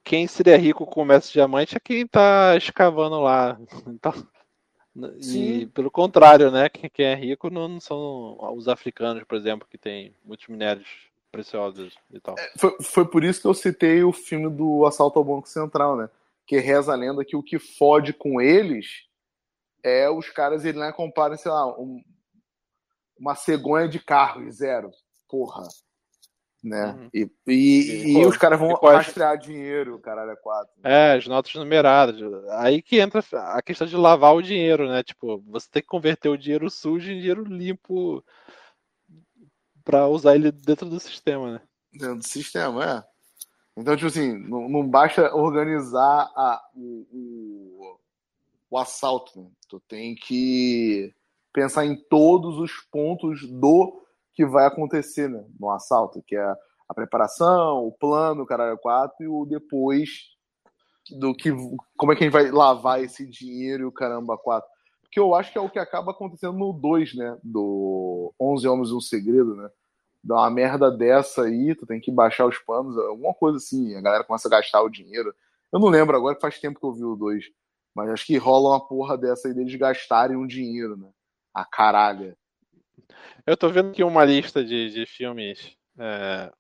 [0.05, 3.59] quem seria rico com o comércio de diamante é quem está escavando lá.
[4.95, 6.69] Então, e pelo contrário, né?
[6.69, 10.87] Quem é rico não são os africanos, por exemplo, que tem muitos minérios
[11.31, 12.35] preciosos e tal.
[12.39, 15.97] É, foi, foi por isso que eu citei o filme do Assalto ao Banco Central,
[15.97, 16.11] né?
[16.47, 19.07] Que reza a lenda que o que fode com eles
[19.83, 22.05] é os caras eles né, comparem, sei lá, um,
[23.19, 24.91] uma cegonha de carro e zero.
[25.27, 25.63] Porra.
[26.63, 26.93] Né?
[26.93, 27.11] Uhum.
[27.13, 30.73] E, e, e, os caras vão rastrear dinheiro, caralho, é quatro.
[30.85, 32.21] É, as notas numeradas.
[32.51, 35.03] Aí que entra a questão de lavar o dinheiro, né?
[35.03, 38.25] Tipo, você tem que converter o dinheiro sujo em dinheiro limpo
[39.85, 41.61] para usar ele dentro do sistema, né?
[41.93, 43.13] Dentro do sistema, é.
[43.77, 47.99] Então, tipo assim, não, não basta organizar a, o, o,
[48.71, 49.49] o assalto, né?
[49.69, 51.13] Tu tem que
[51.53, 54.03] pensar em todos os pontos do
[54.35, 56.57] que vai acontecer né, no assalto, que é
[56.89, 60.33] a preparação, o plano, o caralho 4 e o depois
[61.19, 61.51] do que
[61.97, 64.69] como é que a gente vai lavar esse dinheiro e o caramba 4.
[65.11, 68.89] Que eu acho que é o que acaba acontecendo no 2, né, do 11 Homens
[68.91, 69.69] e um Segredo, né?
[70.25, 74.01] Dá uma merda dessa aí, tu tem que baixar os panos, alguma coisa assim, a
[74.01, 75.35] galera começa a gastar o dinheiro.
[75.73, 77.45] Eu não lembro agora, faz tempo que eu vi o 2,
[77.95, 81.09] mas acho que rola uma porra dessa aí deles gastarem um dinheiro, né?
[81.53, 82.37] A caralho.
[83.47, 86.53] Eu tô vendo aqui uma lista de, de filmes é,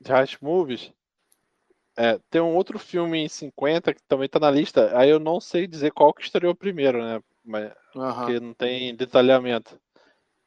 [0.00, 0.92] de Heist Movies.
[1.96, 4.96] É, tem um outro filme em 50 que também tá na lista.
[4.98, 7.22] Aí eu não sei dizer qual que estreou primeiro, né?
[7.44, 8.14] Mas, uhum.
[8.14, 9.78] Porque não tem detalhamento.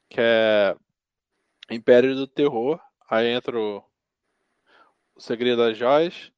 [0.09, 0.75] Que é
[1.69, 2.79] Império do Terror.
[3.09, 3.83] Aí entra o,
[5.15, 6.31] o Segredo das Joias.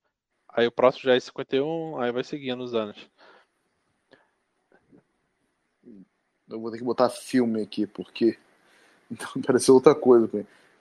[0.49, 1.99] Aí o próximo já é 51.
[2.01, 3.09] Aí vai seguindo os anos.
[6.49, 8.37] Eu vou ter que botar filme aqui, porque
[9.11, 10.29] então pareceu outra coisa.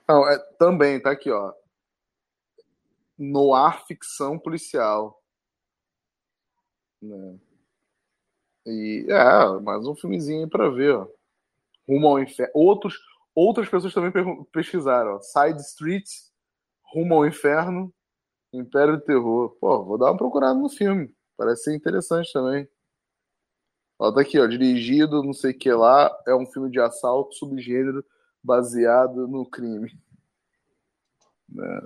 [0.09, 1.53] Não, é, também, tá aqui, ó.
[3.19, 5.23] Noir ficção policial.
[7.01, 7.39] Né?
[8.67, 11.09] E é, mais um filmezinho para ver, ó.
[11.89, 12.53] Rumo ao inferno.
[12.55, 12.95] Outros,
[13.35, 14.13] outras pessoas também
[14.53, 15.21] pesquisaram, ó.
[15.21, 16.33] Side Streets,
[16.83, 17.93] Rumo ao Inferno,
[18.53, 19.51] Império do Terror.
[19.61, 21.15] Pô, vou dar uma procurada no filme.
[21.37, 22.69] Parece ser interessante também.
[23.99, 27.35] Ó, tá aqui, ó, dirigido, não sei o que lá, é um filme de assalto,
[27.35, 28.05] subgênero
[28.47, 29.93] baseado no crime.
[31.49, 31.83] Né?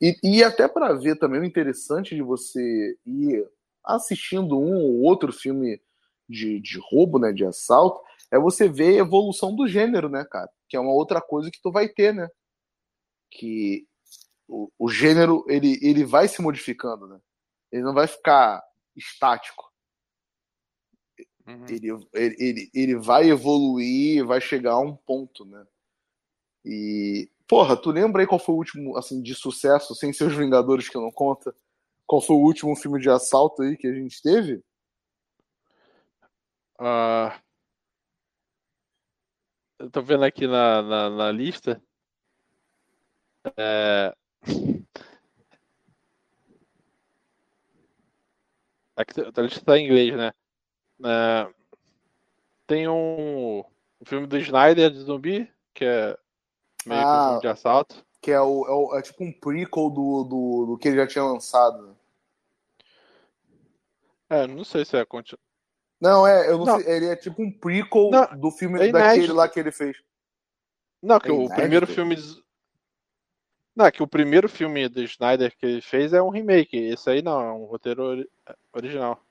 [0.00, 3.48] E, e até para ver também o interessante de você ir
[3.82, 5.80] assistindo um ou outro filme
[6.28, 10.50] de, de roubo, né, de assalto, é você ver a evolução do gênero, né, cara?
[10.68, 12.28] Que é uma outra coisa que tu vai ter, né?
[13.30, 13.86] Que
[14.48, 17.18] o, o gênero, ele, ele vai se modificando, né?
[17.72, 18.62] Ele não vai ficar
[18.94, 19.65] estático.
[21.46, 21.64] Uhum.
[21.68, 25.64] Ele, ele, ele vai evoluir, vai chegar a um ponto, né?
[26.64, 30.36] E, porra, tu lembra aí qual foi o último, assim, de sucesso, sem ser os
[30.36, 31.54] Vingadores que não conta?
[32.04, 34.62] Qual foi o último filme de assalto aí que a gente teve?
[36.80, 37.32] Uh,
[39.78, 41.80] eu tô vendo aqui na, na, na lista.
[43.56, 44.14] É...
[48.96, 50.32] Aqui, a lista tá em inglês, né?
[51.04, 51.48] É,
[52.66, 56.18] tem um, um, filme do Snyder de zumbi, que é
[56.86, 58.06] meio ah, que um filme de assalto.
[58.20, 61.06] Que é, o, é, o, é, tipo um prequel do, do, do, que ele já
[61.06, 61.96] tinha lançado.
[64.28, 65.38] É, não sei se é continu...
[66.00, 66.80] Não, é, eu não, não.
[66.80, 69.96] Sei, ele é tipo um prequel não, do filme é daquele lá que ele fez.
[71.02, 72.16] Não, que é o primeiro filme.
[73.74, 76.76] Não, que o primeiro filme do Snyder que ele fez é um remake.
[76.76, 78.26] Esse aí não, é um roteiro
[78.72, 79.25] original.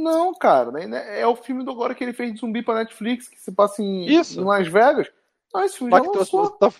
[0.00, 1.20] Não, cara, né?
[1.20, 3.82] é o filme do agora que ele fez de zumbi pra Netflix, que se passa
[3.82, 4.40] em, Isso.
[4.40, 5.10] em Las Vegas.
[5.52, 6.44] Não, esse filme mas já lançou.
[6.46, 6.72] Você tá,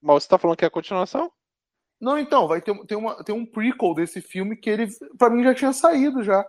[0.00, 1.32] mas você tá falando que é a continuação?
[2.00, 5.42] Não, então, vai ter, ter, uma, ter um prequel desse filme que ele, pra mim,
[5.42, 6.46] já tinha saído já.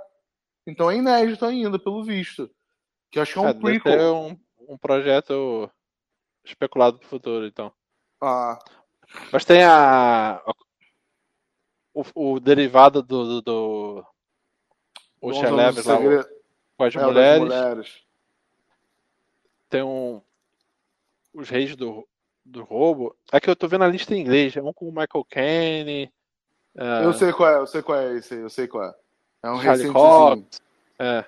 [0.67, 2.49] Então é inédito ainda, pelo visto.
[3.11, 3.99] Que acho que é um é, prequel.
[3.99, 4.39] É um,
[4.73, 5.69] um projeto
[6.45, 7.73] especulado pro futuro, então.
[8.21, 8.59] Ah.
[9.31, 10.41] Mas tem a.
[11.91, 14.05] O, o derivado do, do, do
[15.21, 15.97] o Cheleves lá
[16.77, 17.39] com as é, mulheres.
[17.43, 18.03] mulheres.
[19.69, 20.21] Tem um.
[21.33, 22.07] Os Reis do,
[22.43, 23.15] do Roubo.
[23.31, 24.55] É que eu tô vendo a lista em inglês.
[24.55, 26.11] É um com o Michael Caine.
[26.75, 28.95] Uh, eu sei qual é, eu sei qual é esse aí, eu sei qual é.
[29.43, 30.61] É um Charlie Cox.
[30.97, 31.25] É.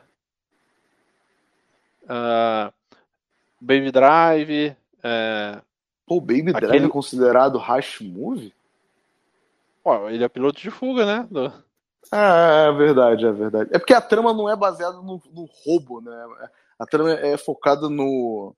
[2.04, 2.74] Uh,
[3.60, 4.76] Baby Drive.
[5.04, 5.62] É...
[6.06, 6.68] Pô, Baby Aquele...
[6.68, 8.54] Drive é considerado Rush Movie?
[9.84, 11.28] Ó, ele é piloto de fuga, né?
[11.30, 11.52] Do...
[12.10, 13.70] Ah, é verdade, é verdade.
[13.74, 16.50] É porque a trama não é baseada no, no roubo, né?
[16.80, 18.56] A trama é focada no.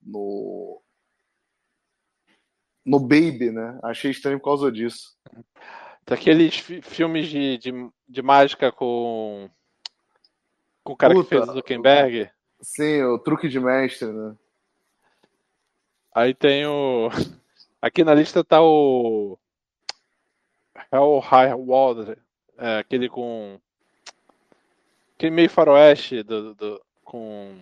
[0.00, 0.80] no.
[2.84, 3.78] no Baby, né?
[3.82, 5.16] Achei estranho por causa disso.
[6.06, 9.50] Daqueles filmes de, de, de, mágica com.
[10.84, 12.30] com o cara Puta, que fez o Zuckerberg.
[12.60, 14.36] Sim, o truque de mestre, né?
[16.14, 17.08] Aí tem o.
[17.82, 19.36] Aqui na lista tá o.
[20.92, 22.21] Hell High Water,
[22.58, 23.58] é, aquele com.
[25.16, 27.56] Aquele meio faroeste do, do, com.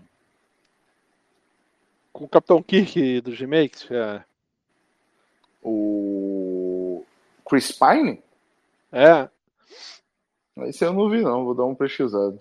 [2.12, 3.90] Com o Capitão Kirk dos remakes.
[3.90, 4.24] É.
[5.62, 7.04] O
[7.48, 8.22] Chris Pine?
[8.92, 9.28] É.
[10.68, 11.44] Esse eu não vi, não.
[11.44, 12.38] Vou dar um pesquisado.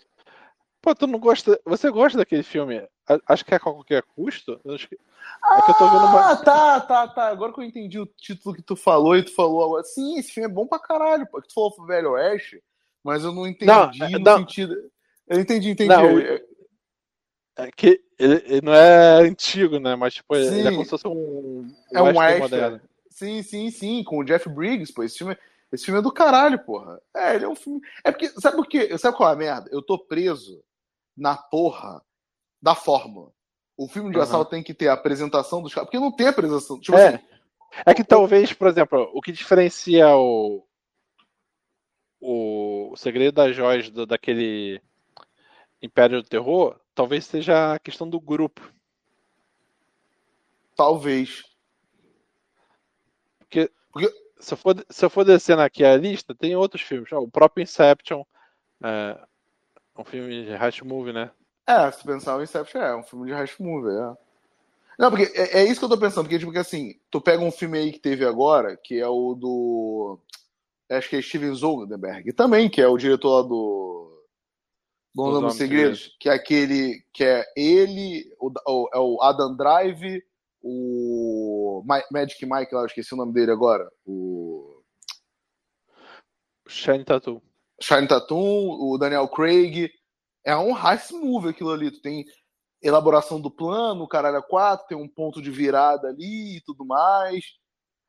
[0.81, 1.59] Pô, tu não gosta.
[1.65, 2.87] Você gosta daquele filme?
[3.27, 4.59] Acho que é a qualquer custo?
[4.67, 4.97] Acho que...
[5.43, 6.35] Ah, é que uma...
[6.37, 7.27] tá, tá, tá.
[7.27, 9.83] Agora que eu entendi o título que tu falou e tu falou agora.
[9.83, 11.25] Sim, esse filme é bom pra caralho.
[11.27, 11.41] Pô.
[11.41, 12.61] Tu falou Velho Oeste,
[13.03, 14.37] mas eu não entendi não, no não.
[14.39, 14.75] sentido.
[15.27, 15.89] Eu entendi, entendi.
[15.89, 16.19] Não,
[17.59, 19.95] é que ele, ele, não é antigo, né?
[19.95, 20.59] Mas tipo, sim.
[20.59, 21.69] ele é como se fosse um.
[21.93, 22.81] é um extra.
[23.09, 24.03] Sim, sim, sim.
[24.03, 25.03] Com o Jeff Briggs, pô.
[25.03, 25.37] Esse filme,
[25.71, 27.01] esse filme é do caralho, porra.
[27.15, 27.81] É, ele é um filme.
[28.03, 28.29] É porque.
[28.39, 28.97] Sabe por quê?
[28.97, 29.69] Sabe qual é a merda?
[29.71, 30.63] Eu tô preso
[31.17, 32.01] na porra
[32.61, 33.31] da fórmula.
[33.77, 34.23] O filme de uhum.
[34.23, 36.79] assalto tem que ter a apresentação dos caras, porque não tem apresentação.
[36.79, 37.15] Tipo é.
[37.15, 37.23] Assim,
[37.85, 40.65] é que talvez, por exemplo, o que diferencia o.
[42.21, 44.81] O, o Segredo das Joias do, daquele
[45.81, 48.61] Império do Terror talvez seja a questão do grupo.
[50.75, 51.45] Talvez.
[53.39, 54.13] Porque, porque...
[54.41, 57.09] Se, eu for, se eu for descendo aqui a lista, tem outros filmes.
[57.13, 58.23] O próprio Inception.
[58.83, 59.17] É,
[59.97, 61.31] um filme de heist movie, né?
[61.69, 64.17] É, se pensar o Inception é um filme de heist movie, é.
[64.97, 67.51] Não, porque é, é, isso que eu tô pensando, porque, tipo, assim, tu pega um
[67.51, 70.19] filme aí que teve agora, que é o do.
[70.89, 74.25] Acho que é Steven Soderbergh, também, que é o diretor lá do.
[75.13, 77.05] Bom dos Segredos, que é aquele.
[77.13, 80.23] que é ele, o, o, é o Adam Drive,
[80.63, 83.87] o Magic Mike lá, eu esqueci o nome dele agora.
[84.07, 84.81] O.
[86.67, 87.43] Shine Tattoo.
[87.79, 89.91] Shine Tatum, o Daniel Craig.
[90.43, 91.91] É um heist movie aquilo ali.
[91.91, 92.25] Tu tem
[92.81, 96.85] elaboração do plano, o caralho é quatro, tem um ponto de virada ali e tudo
[96.85, 97.43] mais.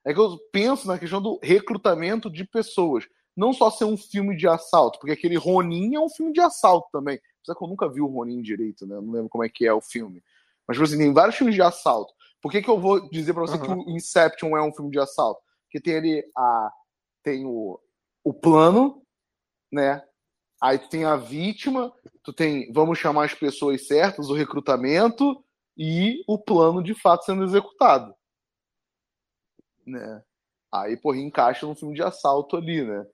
[0.04, 3.04] É que eu penso na questão do recrutamento de pessoas.
[3.36, 6.88] Não só ser um filme de assalto, porque aquele Ronin é um filme de assalto
[6.92, 7.18] também.
[7.42, 8.96] Apesar que eu nunca vi o Ronin direito, né?
[8.96, 10.22] Não lembro como é que é o filme.
[10.66, 12.12] Mas, tipo assim, tem vários filmes de assalto.
[12.40, 13.84] Por que, que eu vou dizer pra você uhum.
[13.84, 15.40] que o Inception é um filme de assalto?
[15.64, 16.72] Porque tem ali a.
[17.22, 17.78] Tem o,
[18.24, 19.02] o plano,
[19.70, 20.02] né?
[20.60, 21.92] Aí tu tem a vítima,
[22.22, 25.42] tu tem, vamos chamar as pessoas certas, o recrutamento
[25.76, 28.14] e o plano de fato sendo executado.
[29.86, 30.22] Né?
[30.72, 33.06] Aí, porra, encaixa num filme de assalto ali, né?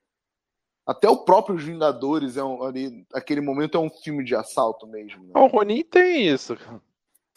[0.87, 5.25] Até o próprio Vingadores é um, ali, aquele momento é um filme de assalto mesmo.
[5.25, 5.33] Né?
[5.35, 6.57] O Ronin tem isso.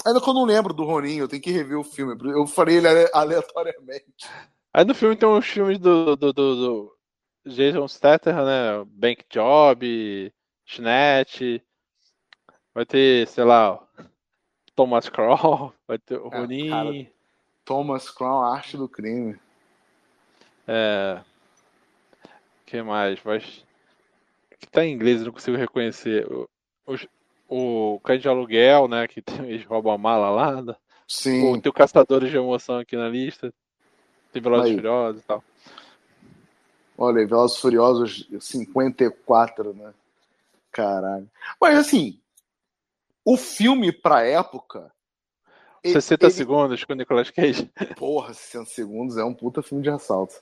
[0.06, 2.15] Ainda que eu não lembro do Ronin, eu tenho que rever o filme.
[2.32, 4.30] Eu falei ele aleatoriamente.
[4.74, 6.99] Aí no filme tem uns filmes do, do, do, do
[7.56, 8.86] Jason Statham, né?
[8.88, 10.34] Bank Job,
[10.66, 11.62] Snatch.
[12.74, 13.80] Vai ter, sei lá,
[14.76, 16.70] Thomas Crow, vai ter o é, Ronin.
[16.70, 17.12] Cara,
[17.66, 19.38] Thomas Crow, arte do crime.
[20.68, 21.22] É.
[22.24, 23.20] O que mais?
[23.20, 23.40] Vai...
[23.40, 26.26] Que tá em inglês, não consigo reconhecer.
[26.32, 26.50] O,
[26.86, 29.08] o, o Cães de Aluguel, né?
[29.08, 30.62] Que tem, eles roubam a mala lá.
[30.62, 30.76] Né?
[31.08, 31.52] Sim.
[31.52, 33.54] O, tem o Caçadores de Emoção aqui na lista.
[34.32, 35.44] Tem Velozes Furiosos e tal.
[37.02, 39.94] Olha, Velozes Furiosos 54, né?
[40.70, 41.32] Caralho.
[41.60, 42.20] Mas assim,
[43.24, 44.92] o filme pra época.
[45.86, 46.34] 60 ele...
[46.34, 47.72] segundos com o Nicolas Cage.
[47.96, 50.42] Porra, 60 segundos é um puta filme de assalto.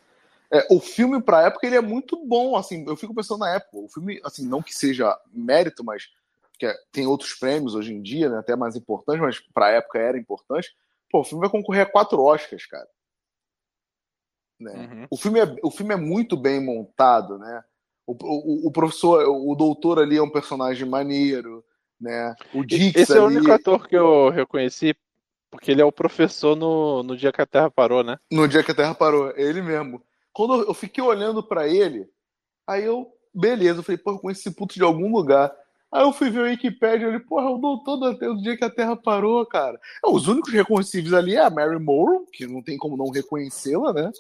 [0.52, 3.78] É, o filme pra época ele é muito bom, assim, eu fico pensando na época.
[3.78, 6.10] O filme, assim, não que seja mérito, mas
[6.58, 10.00] que é, tem outros prêmios hoje em dia, né, até mais importantes, mas pra época
[10.00, 10.76] era importante.
[11.12, 12.88] Pô, o filme vai concorrer a quatro Oscars, cara.
[14.60, 14.72] Né?
[14.74, 15.08] Uhum.
[15.12, 17.63] O, filme é, o filme é muito bem montado, né?
[18.06, 21.63] O, o, o, professor, o doutor ali é um personagem maneiro,
[22.00, 22.34] né?
[22.54, 23.22] O Dix Esse ali...
[23.22, 24.96] é o único ator que eu reconheci,
[25.52, 28.17] porque ele é o professor no, no dia que a Terra parou, né?
[28.32, 30.02] No dia que a Terra parou, é ele mesmo.
[30.32, 32.08] Quando eu fiquei olhando para ele,
[32.65, 35.54] aí eu, beleza, eu falei, pô, eu conheci esse puto de algum lugar.
[35.91, 38.69] Aí eu fui ver o Wikipedia e porra, o doutor do do dia que a
[38.69, 39.80] Terra parou, cara.
[40.06, 43.93] É, os únicos reconhecíveis ali é a Mary Morrow, que não tem como não reconhecê-la,
[43.93, 44.12] né?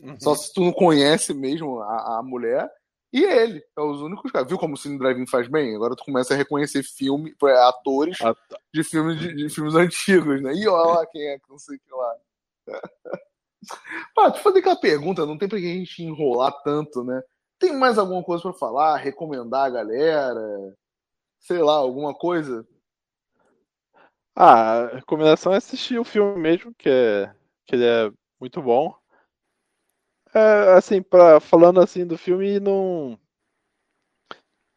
[0.00, 0.20] Uhum.
[0.20, 2.70] Só se tu não conhece mesmo a, a mulher.
[3.12, 4.48] E ele, é os únicos caras.
[4.48, 5.74] Viu como o Cine faz bem?
[5.74, 7.34] Agora tu começa a reconhecer filme,
[7.66, 8.58] atores ah, tá.
[8.72, 10.52] de, filmes, de, de, filmes antigos, né?
[10.54, 12.16] E olha lá quem é que não sei o que lá.
[14.14, 17.20] Pá, tu fazer aquela pergunta, não tem pra que a gente enrolar tanto, né?
[17.58, 18.96] Tem mais alguma coisa para falar?
[18.98, 20.74] Recomendar a galera?
[21.46, 22.66] Sei lá, alguma coisa?
[24.34, 27.32] Ah, a recomendação é assistir o filme mesmo, que, é,
[27.64, 28.94] que ele é muito bom.
[30.34, 33.18] É, assim, pra, falando assim do filme, não,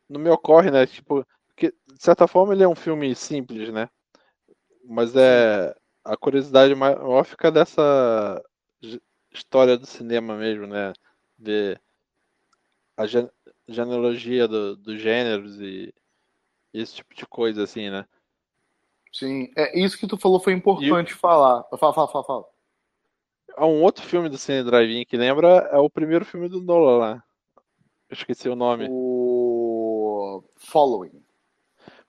[0.07, 0.85] não me ocorre, né?
[0.85, 1.25] Tipo,
[1.57, 3.89] que, de certa forma ele é um filme simples, né?
[4.85, 8.41] Mas é a curiosidade maior fica dessa
[9.31, 10.93] história do cinema mesmo, né?
[11.37, 11.79] De
[12.95, 13.05] a
[13.67, 15.93] genealogia do, dos gêneros e
[16.73, 18.05] esse tipo de coisa, assim, né?
[19.11, 21.15] Sim, é isso que tu falou foi importante e...
[21.15, 21.63] falar.
[21.77, 22.45] Fala, fala, fala, fala.
[23.57, 26.97] há um outro filme do Cine Drive-In que lembra, é o primeiro filme do Nolan
[26.97, 27.23] lá.
[28.09, 28.87] Eu esqueci o nome.
[28.89, 31.23] O Following.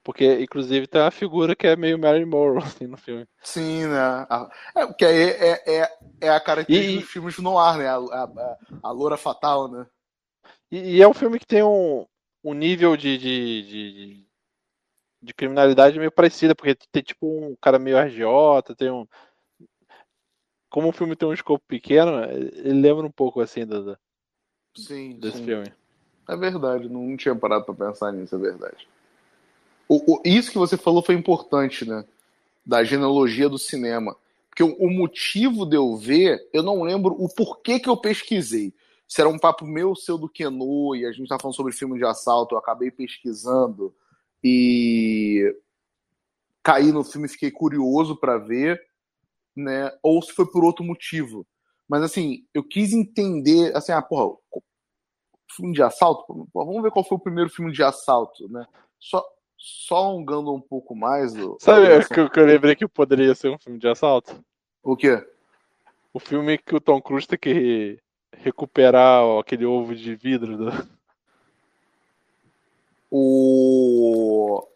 [0.02, 3.26] Porque, inclusive, tem uma figura que é meio Marilyn Monroe assim, no filme.
[3.42, 4.26] Sim, né?
[4.74, 7.86] É, porque é, é, é, é a característica e, dos filmes no ar, né?
[7.86, 9.86] A, a, a loura fatal, né?
[10.70, 12.06] E, e, é um filme que tem um,
[12.42, 14.26] um nível de, de, de,
[15.22, 19.06] de criminalidade meio parecida, porque tem tipo um cara meio argiota, tem um.
[20.68, 23.98] Como o filme tem um escopo pequeno, ele lembra um pouco assim do,
[24.76, 25.44] sim, desse sim.
[25.44, 25.72] filme.
[26.28, 28.88] É verdade, não tinha parado pra pensar nisso, é verdade.
[29.88, 32.04] O, o, isso que você falou foi importante, né?
[32.64, 34.16] Da genealogia do cinema.
[34.48, 38.72] Porque o, o, motivo de eu ver, eu não lembro o porquê que eu pesquisei.
[39.08, 41.98] Se era um papo meu, seu do Keno, e a gente tá falando sobre filme
[41.98, 43.92] de assalto, eu acabei pesquisando
[44.42, 45.54] e
[46.62, 48.80] caí no filme e fiquei curioso para ver,
[49.56, 49.90] né?
[50.02, 51.46] Ou se foi por outro motivo.
[51.88, 54.36] Mas assim, eu quis entender, assim, ah, porra,
[55.56, 56.24] filme de assalto?
[56.52, 58.64] Porra, vamos ver qual foi o primeiro filme de assalto, né?
[58.98, 59.24] Só,
[59.56, 61.32] só alongando um pouco mais.
[61.34, 64.42] Do, Sabe o que, que eu lembrei que poderia ser um filme de assalto?
[64.82, 65.26] O quê?
[66.12, 67.98] O filme que o Tom Cruise tem que
[68.32, 70.99] recuperar aquele ovo de vidro do...
[73.10, 74.66] O.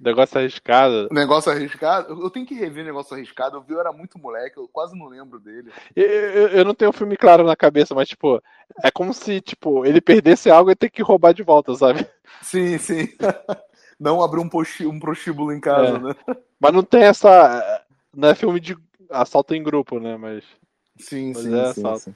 [0.00, 1.08] Negócio arriscado.
[1.10, 2.20] Negócio arriscado?
[2.22, 3.56] Eu tenho que rever negócio arriscado.
[3.56, 5.70] Eu vi, eu era muito moleque, eu quase não lembro dele.
[5.94, 8.42] Eu, eu, eu não tenho o um filme claro na cabeça, mas, tipo,
[8.82, 12.06] é como se, tipo, ele perdesse algo e ter que roubar de volta, sabe?
[12.42, 13.08] Sim, sim.
[13.98, 14.50] não abrir um,
[14.88, 15.98] um prostíbulo em casa, é.
[15.98, 16.14] né?
[16.60, 17.84] Mas não tem essa.
[18.14, 18.76] Não é filme de
[19.10, 20.16] assalto em grupo, né?
[20.16, 20.44] Mas.
[20.98, 22.14] Sim, mas sim, é sim, sim,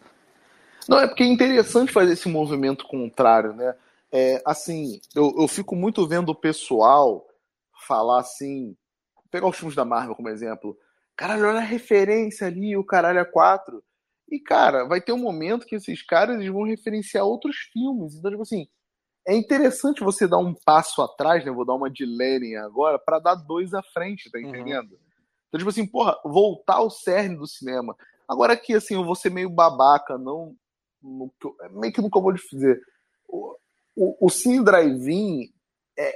[0.89, 3.75] Não, é porque é interessante fazer esse movimento contrário, né?
[4.13, 7.27] É, assim, eu, eu fico muito vendo o pessoal
[7.87, 8.77] falar assim.
[9.31, 10.77] Pegar os filmes da Marvel como exemplo.
[11.17, 13.83] Caralho, olha a referência ali, o caralho é 4.
[14.31, 18.15] E, cara, vai ter um momento que esses caras vão referenciar outros filmes.
[18.15, 18.69] Então, tipo assim,
[19.27, 21.51] é interessante você dar um passo atrás, né?
[21.51, 24.49] Vou dar uma de Lenin agora, para dar dois à frente, tá uhum.
[24.49, 24.93] entendendo?
[24.93, 24.99] Uhum.
[25.49, 27.97] Então, tipo assim, porra, voltar ao cerne do cinema.
[28.29, 30.55] Agora aqui, assim, eu vou ser meio babaca, não.
[31.03, 31.33] No,
[31.73, 32.81] meio que nunca vou dizer.
[34.01, 35.53] O, o, Cine Drive-In
[35.99, 36.09] é,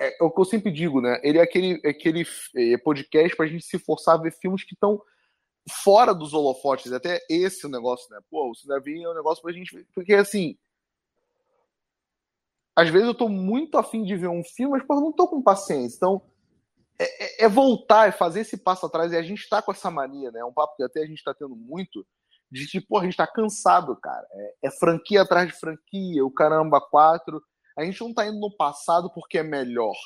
[0.00, 1.20] é, é, o que eu sempre digo, né?
[1.22, 2.24] Ele é aquele, é aquele
[2.56, 5.02] é, podcast pra gente se forçar a ver filmes que estão
[5.84, 6.92] fora dos holofotes.
[6.92, 8.18] Até esse negócio, né?
[8.30, 9.84] Pô, o Cine Drive-In é um negócio pra gente.
[9.94, 10.56] Porque, assim
[12.74, 15.42] às vezes eu tô muito afim de ver um filme, mas pô, não tô com
[15.42, 15.96] paciência.
[15.96, 16.22] Então,
[16.98, 19.12] é, é, é voltar, é fazer esse passo atrás.
[19.12, 20.40] E a gente tá com essa mania, né?
[20.40, 22.06] É um papo que até a gente tá tendo muito,
[22.52, 24.26] de tipo, pô, a gente tá cansado, cara.
[24.32, 27.42] É, é franquia atrás de franquia, o caramba, quatro.
[27.76, 29.96] A gente não tá indo no passado porque é melhor.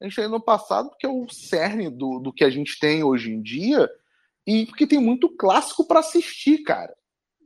[0.00, 2.78] A gente tá indo no passado porque é o cerne do, do que a gente
[2.80, 3.88] tem hoje em dia
[4.44, 6.92] e porque tem muito clássico para assistir, cara.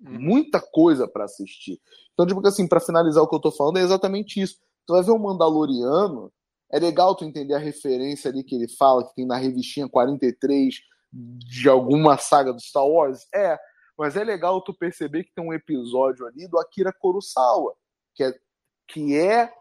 [0.00, 0.18] Uhum.
[0.18, 1.78] Muita coisa para assistir.
[2.14, 4.56] Então, tipo assim, para finalizar o que eu tô falando, é exatamente isso.
[4.86, 6.32] Tu vai ver o Mandaloriano,
[6.72, 10.74] é legal tu entender a referência ali que ele fala, que tem na revistinha 43
[11.12, 13.26] de alguma saga do Star Wars.
[13.34, 13.58] É,
[13.98, 17.74] mas é legal tu perceber que tem um episódio ali do Akira Kurosawa,
[18.14, 18.38] que é,
[18.86, 19.52] que é,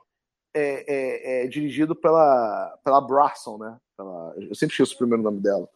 [0.54, 3.78] é, é, é dirigido pela, pela Brasson, né?
[3.98, 5.68] Pela, eu sempre esqueço o primeiro nome dela.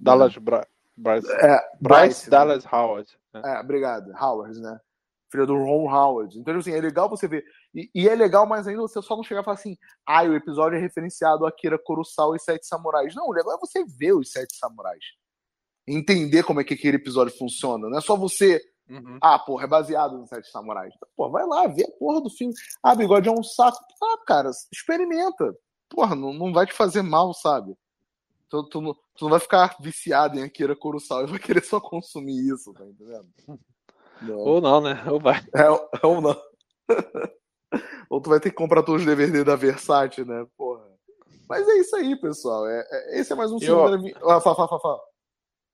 [0.00, 2.70] Dallas Bra Bryce, é, Bryce, Bryce Dallas né?
[2.72, 3.18] Howard.
[3.32, 3.42] Né?
[3.44, 4.10] É, obrigado.
[4.20, 4.80] Howard, né?
[5.30, 6.38] filha do Ron Howard.
[6.38, 7.44] Então, assim, é legal você ver.
[7.74, 10.34] E, e, é legal mais ainda você só não chegar e falar assim, ah, o
[10.34, 13.14] episódio é referenciado a Akira Kurosawa e Sete Samurais.
[13.14, 15.04] Não, o legal é você ver os Sete Samurais.
[15.88, 17.88] Entender como é que aquele episódio funciona.
[17.88, 18.60] Não é só você.
[18.88, 19.18] Uhum.
[19.20, 20.92] Ah, porra, é baseado nos Sete Samurais.
[20.96, 22.54] Então, pô, vai lá, vê a porra do filme.
[22.82, 23.78] Ah, bigode é um saco.
[24.02, 25.54] Ah, cara, experimenta.
[25.88, 27.76] Porra, não, não vai te fazer mal, sabe?
[28.48, 32.52] Tu, tu, tu, não vai ficar viciado em Akira Kurosawa e vai querer só consumir
[32.52, 33.28] isso, tá entendendo?
[34.22, 34.36] Não.
[34.40, 35.02] Ou não, né?
[35.06, 35.40] Ou vai.
[35.54, 35.68] É,
[36.04, 36.36] ou não.
[38.10, 40.46] ou tu vai ter que comprar todos os DVD da Versace, né?
[40.56, 40.82] Porra.
[41.48, 42.66] Mas é isso aí, pessoal.
[42.66, 44.14] É, é esse é mais um filme.
[44.20, 44.30] Eu...
[44.30, 45.00] Ah, fala, fala, fala.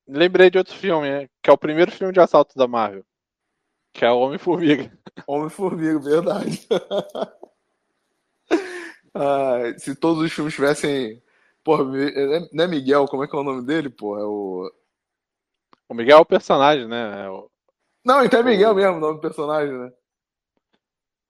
[0.06, 1.28] Lembrei de outro filme, né?
[1.42, 3.04] que é o primeiro filme de assalto da Marvel.
[3.92, 4.92] Que é o Homem-Formiga.
[5.26, 6.66] Homem-Formiga, verdade.
[9.14, 11.22] ah, se todos os filmes tivessem.
[11.62, 11.84] Porra,
[12.52, 13.06] não é Miguel?
[13.06, 14.20] Como é que é o nome dele, porra?
[14.20, 14.70] É o.
[15.88, 17.24] O Miguel é o personagem, né?
[17.24, 17.50] É o...
[18.04, 19.92] Não, então é Miguel mesmo o nome do personagem, né?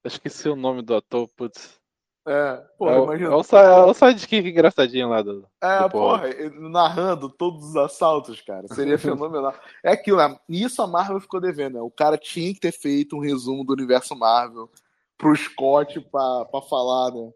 [0.03, 1.81] Eu esqueci o nome do ator, putz.
[2.27, 3.31] É, porra, é, imagina.
[3.31, 5.47] É o, é o sidekick engraçadinho lá do.
[5.61, 8.67] É, do porra, narrando todos os assaltos, cara.
[8.69, 9.55] Seria fenomenal.
[9.83, 10.35] É aquilo, né?
[10.49, 11.81] Isso a Marvel ficou devendo, né?
[11.83, 14.71] O cara tinha que ter feito um resumo do universo Marvel
[15.19, 17.31] pro Scott pra, pra falar, né?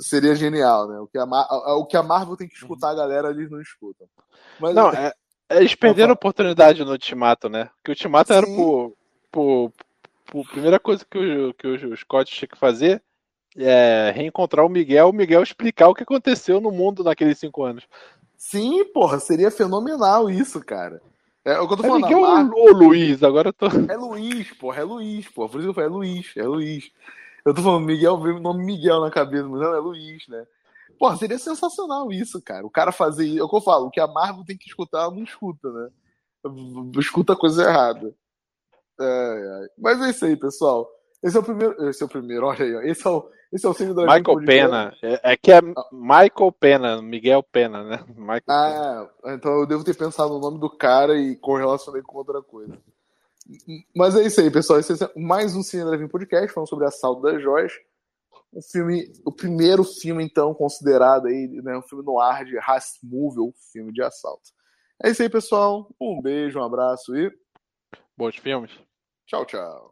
[0.00, 1.00] Seria genial, né?
[1.00, 1.24] O que, a,
[1.76, 4.06] o que a Marvel tem que escutar, a galera eles não escutam.
[4.60, 5.12] Mas, não, é,
[5.50, 7.70] Eles perderam a oportunidade no Ultimato, né?
[7.76, 8.38] Porque o Ultimato Sim.
[8.38, 8.92] era por,
[9.30, 9.72] por,
[10.26, 13.02] por, primeira coisa que o, que o Scott tinha que fazer
[13.56, 17.86] é reencontrar o Miguel, o Miguel explicar o que aconteceu no mundo naqueles cinco anos.
[18.36, 21.00] Sim, porra, seria fenomenal isso, cara.
[21.44, 22.02] É, o que eu tô é falando.
[22.04, 22.50] Miguel Mar...
[22.52, 23.22] ou Luiz?
[23.22, 23.66] Agora eu tô.
[23.66, 25.48] É Luiz, porra, é Luiz, porra.
[25.48, 26.90] Por isso que eu falei, é Luiz, é Luiz.
[27.44, 30.46] Eu tô falando Miguel, veio o nome Miguel na cabeça, mas não, é Luiz, né?
[30.98, 32.64] Porra, seria sensacional isso, cara.
[32.64, 33.40] O cara fazer isso.
[33.40, 35.90] É o que eu falo, o que a Marvel tem que escutar, não escuta, né?
[36.98, 38.14] Escuta coisa errada.
[39.00, 39.68] É, é.
[39.78, 40.88] Mas é isso aí, pessoal.
[41.22, 41.88] Esse é o primeiro.
[41.88, 42.90] Esse é o primeiro, olha aí.
[42.90, 44.96] Esse é o, esse é o Cine Michael Pena.
[45.02, 45.60] É, é, que é
[45.92, 48.04] Michael Pena, Miguel Pena, né?
[48.16, 49.34] Michael ah, Pena.
[49.36, 52.76] então eu devo ter pensado no nome do cara e correlacionei com outra coisa.
[53.94, 54.78] Mas é isso aí, pessoal.
[54.78, 57.72] Esse é mais um Cine Drive Podcast falando sobre Assalto das Joias.
[58.52, 61.76] Um filme, o primeiro filme, então, considerado aí, né?
[61.76, 64.50] Um filme no ar de Rasmuvel, filme de assalto.
[65.02, 65.88] É isso aí, pessoal.
[66.00, 67.30] Um beijo, um abraço e.
[68.16, 68.70] Bons filmes.
[69.26, 69.91] Tchau, tchau.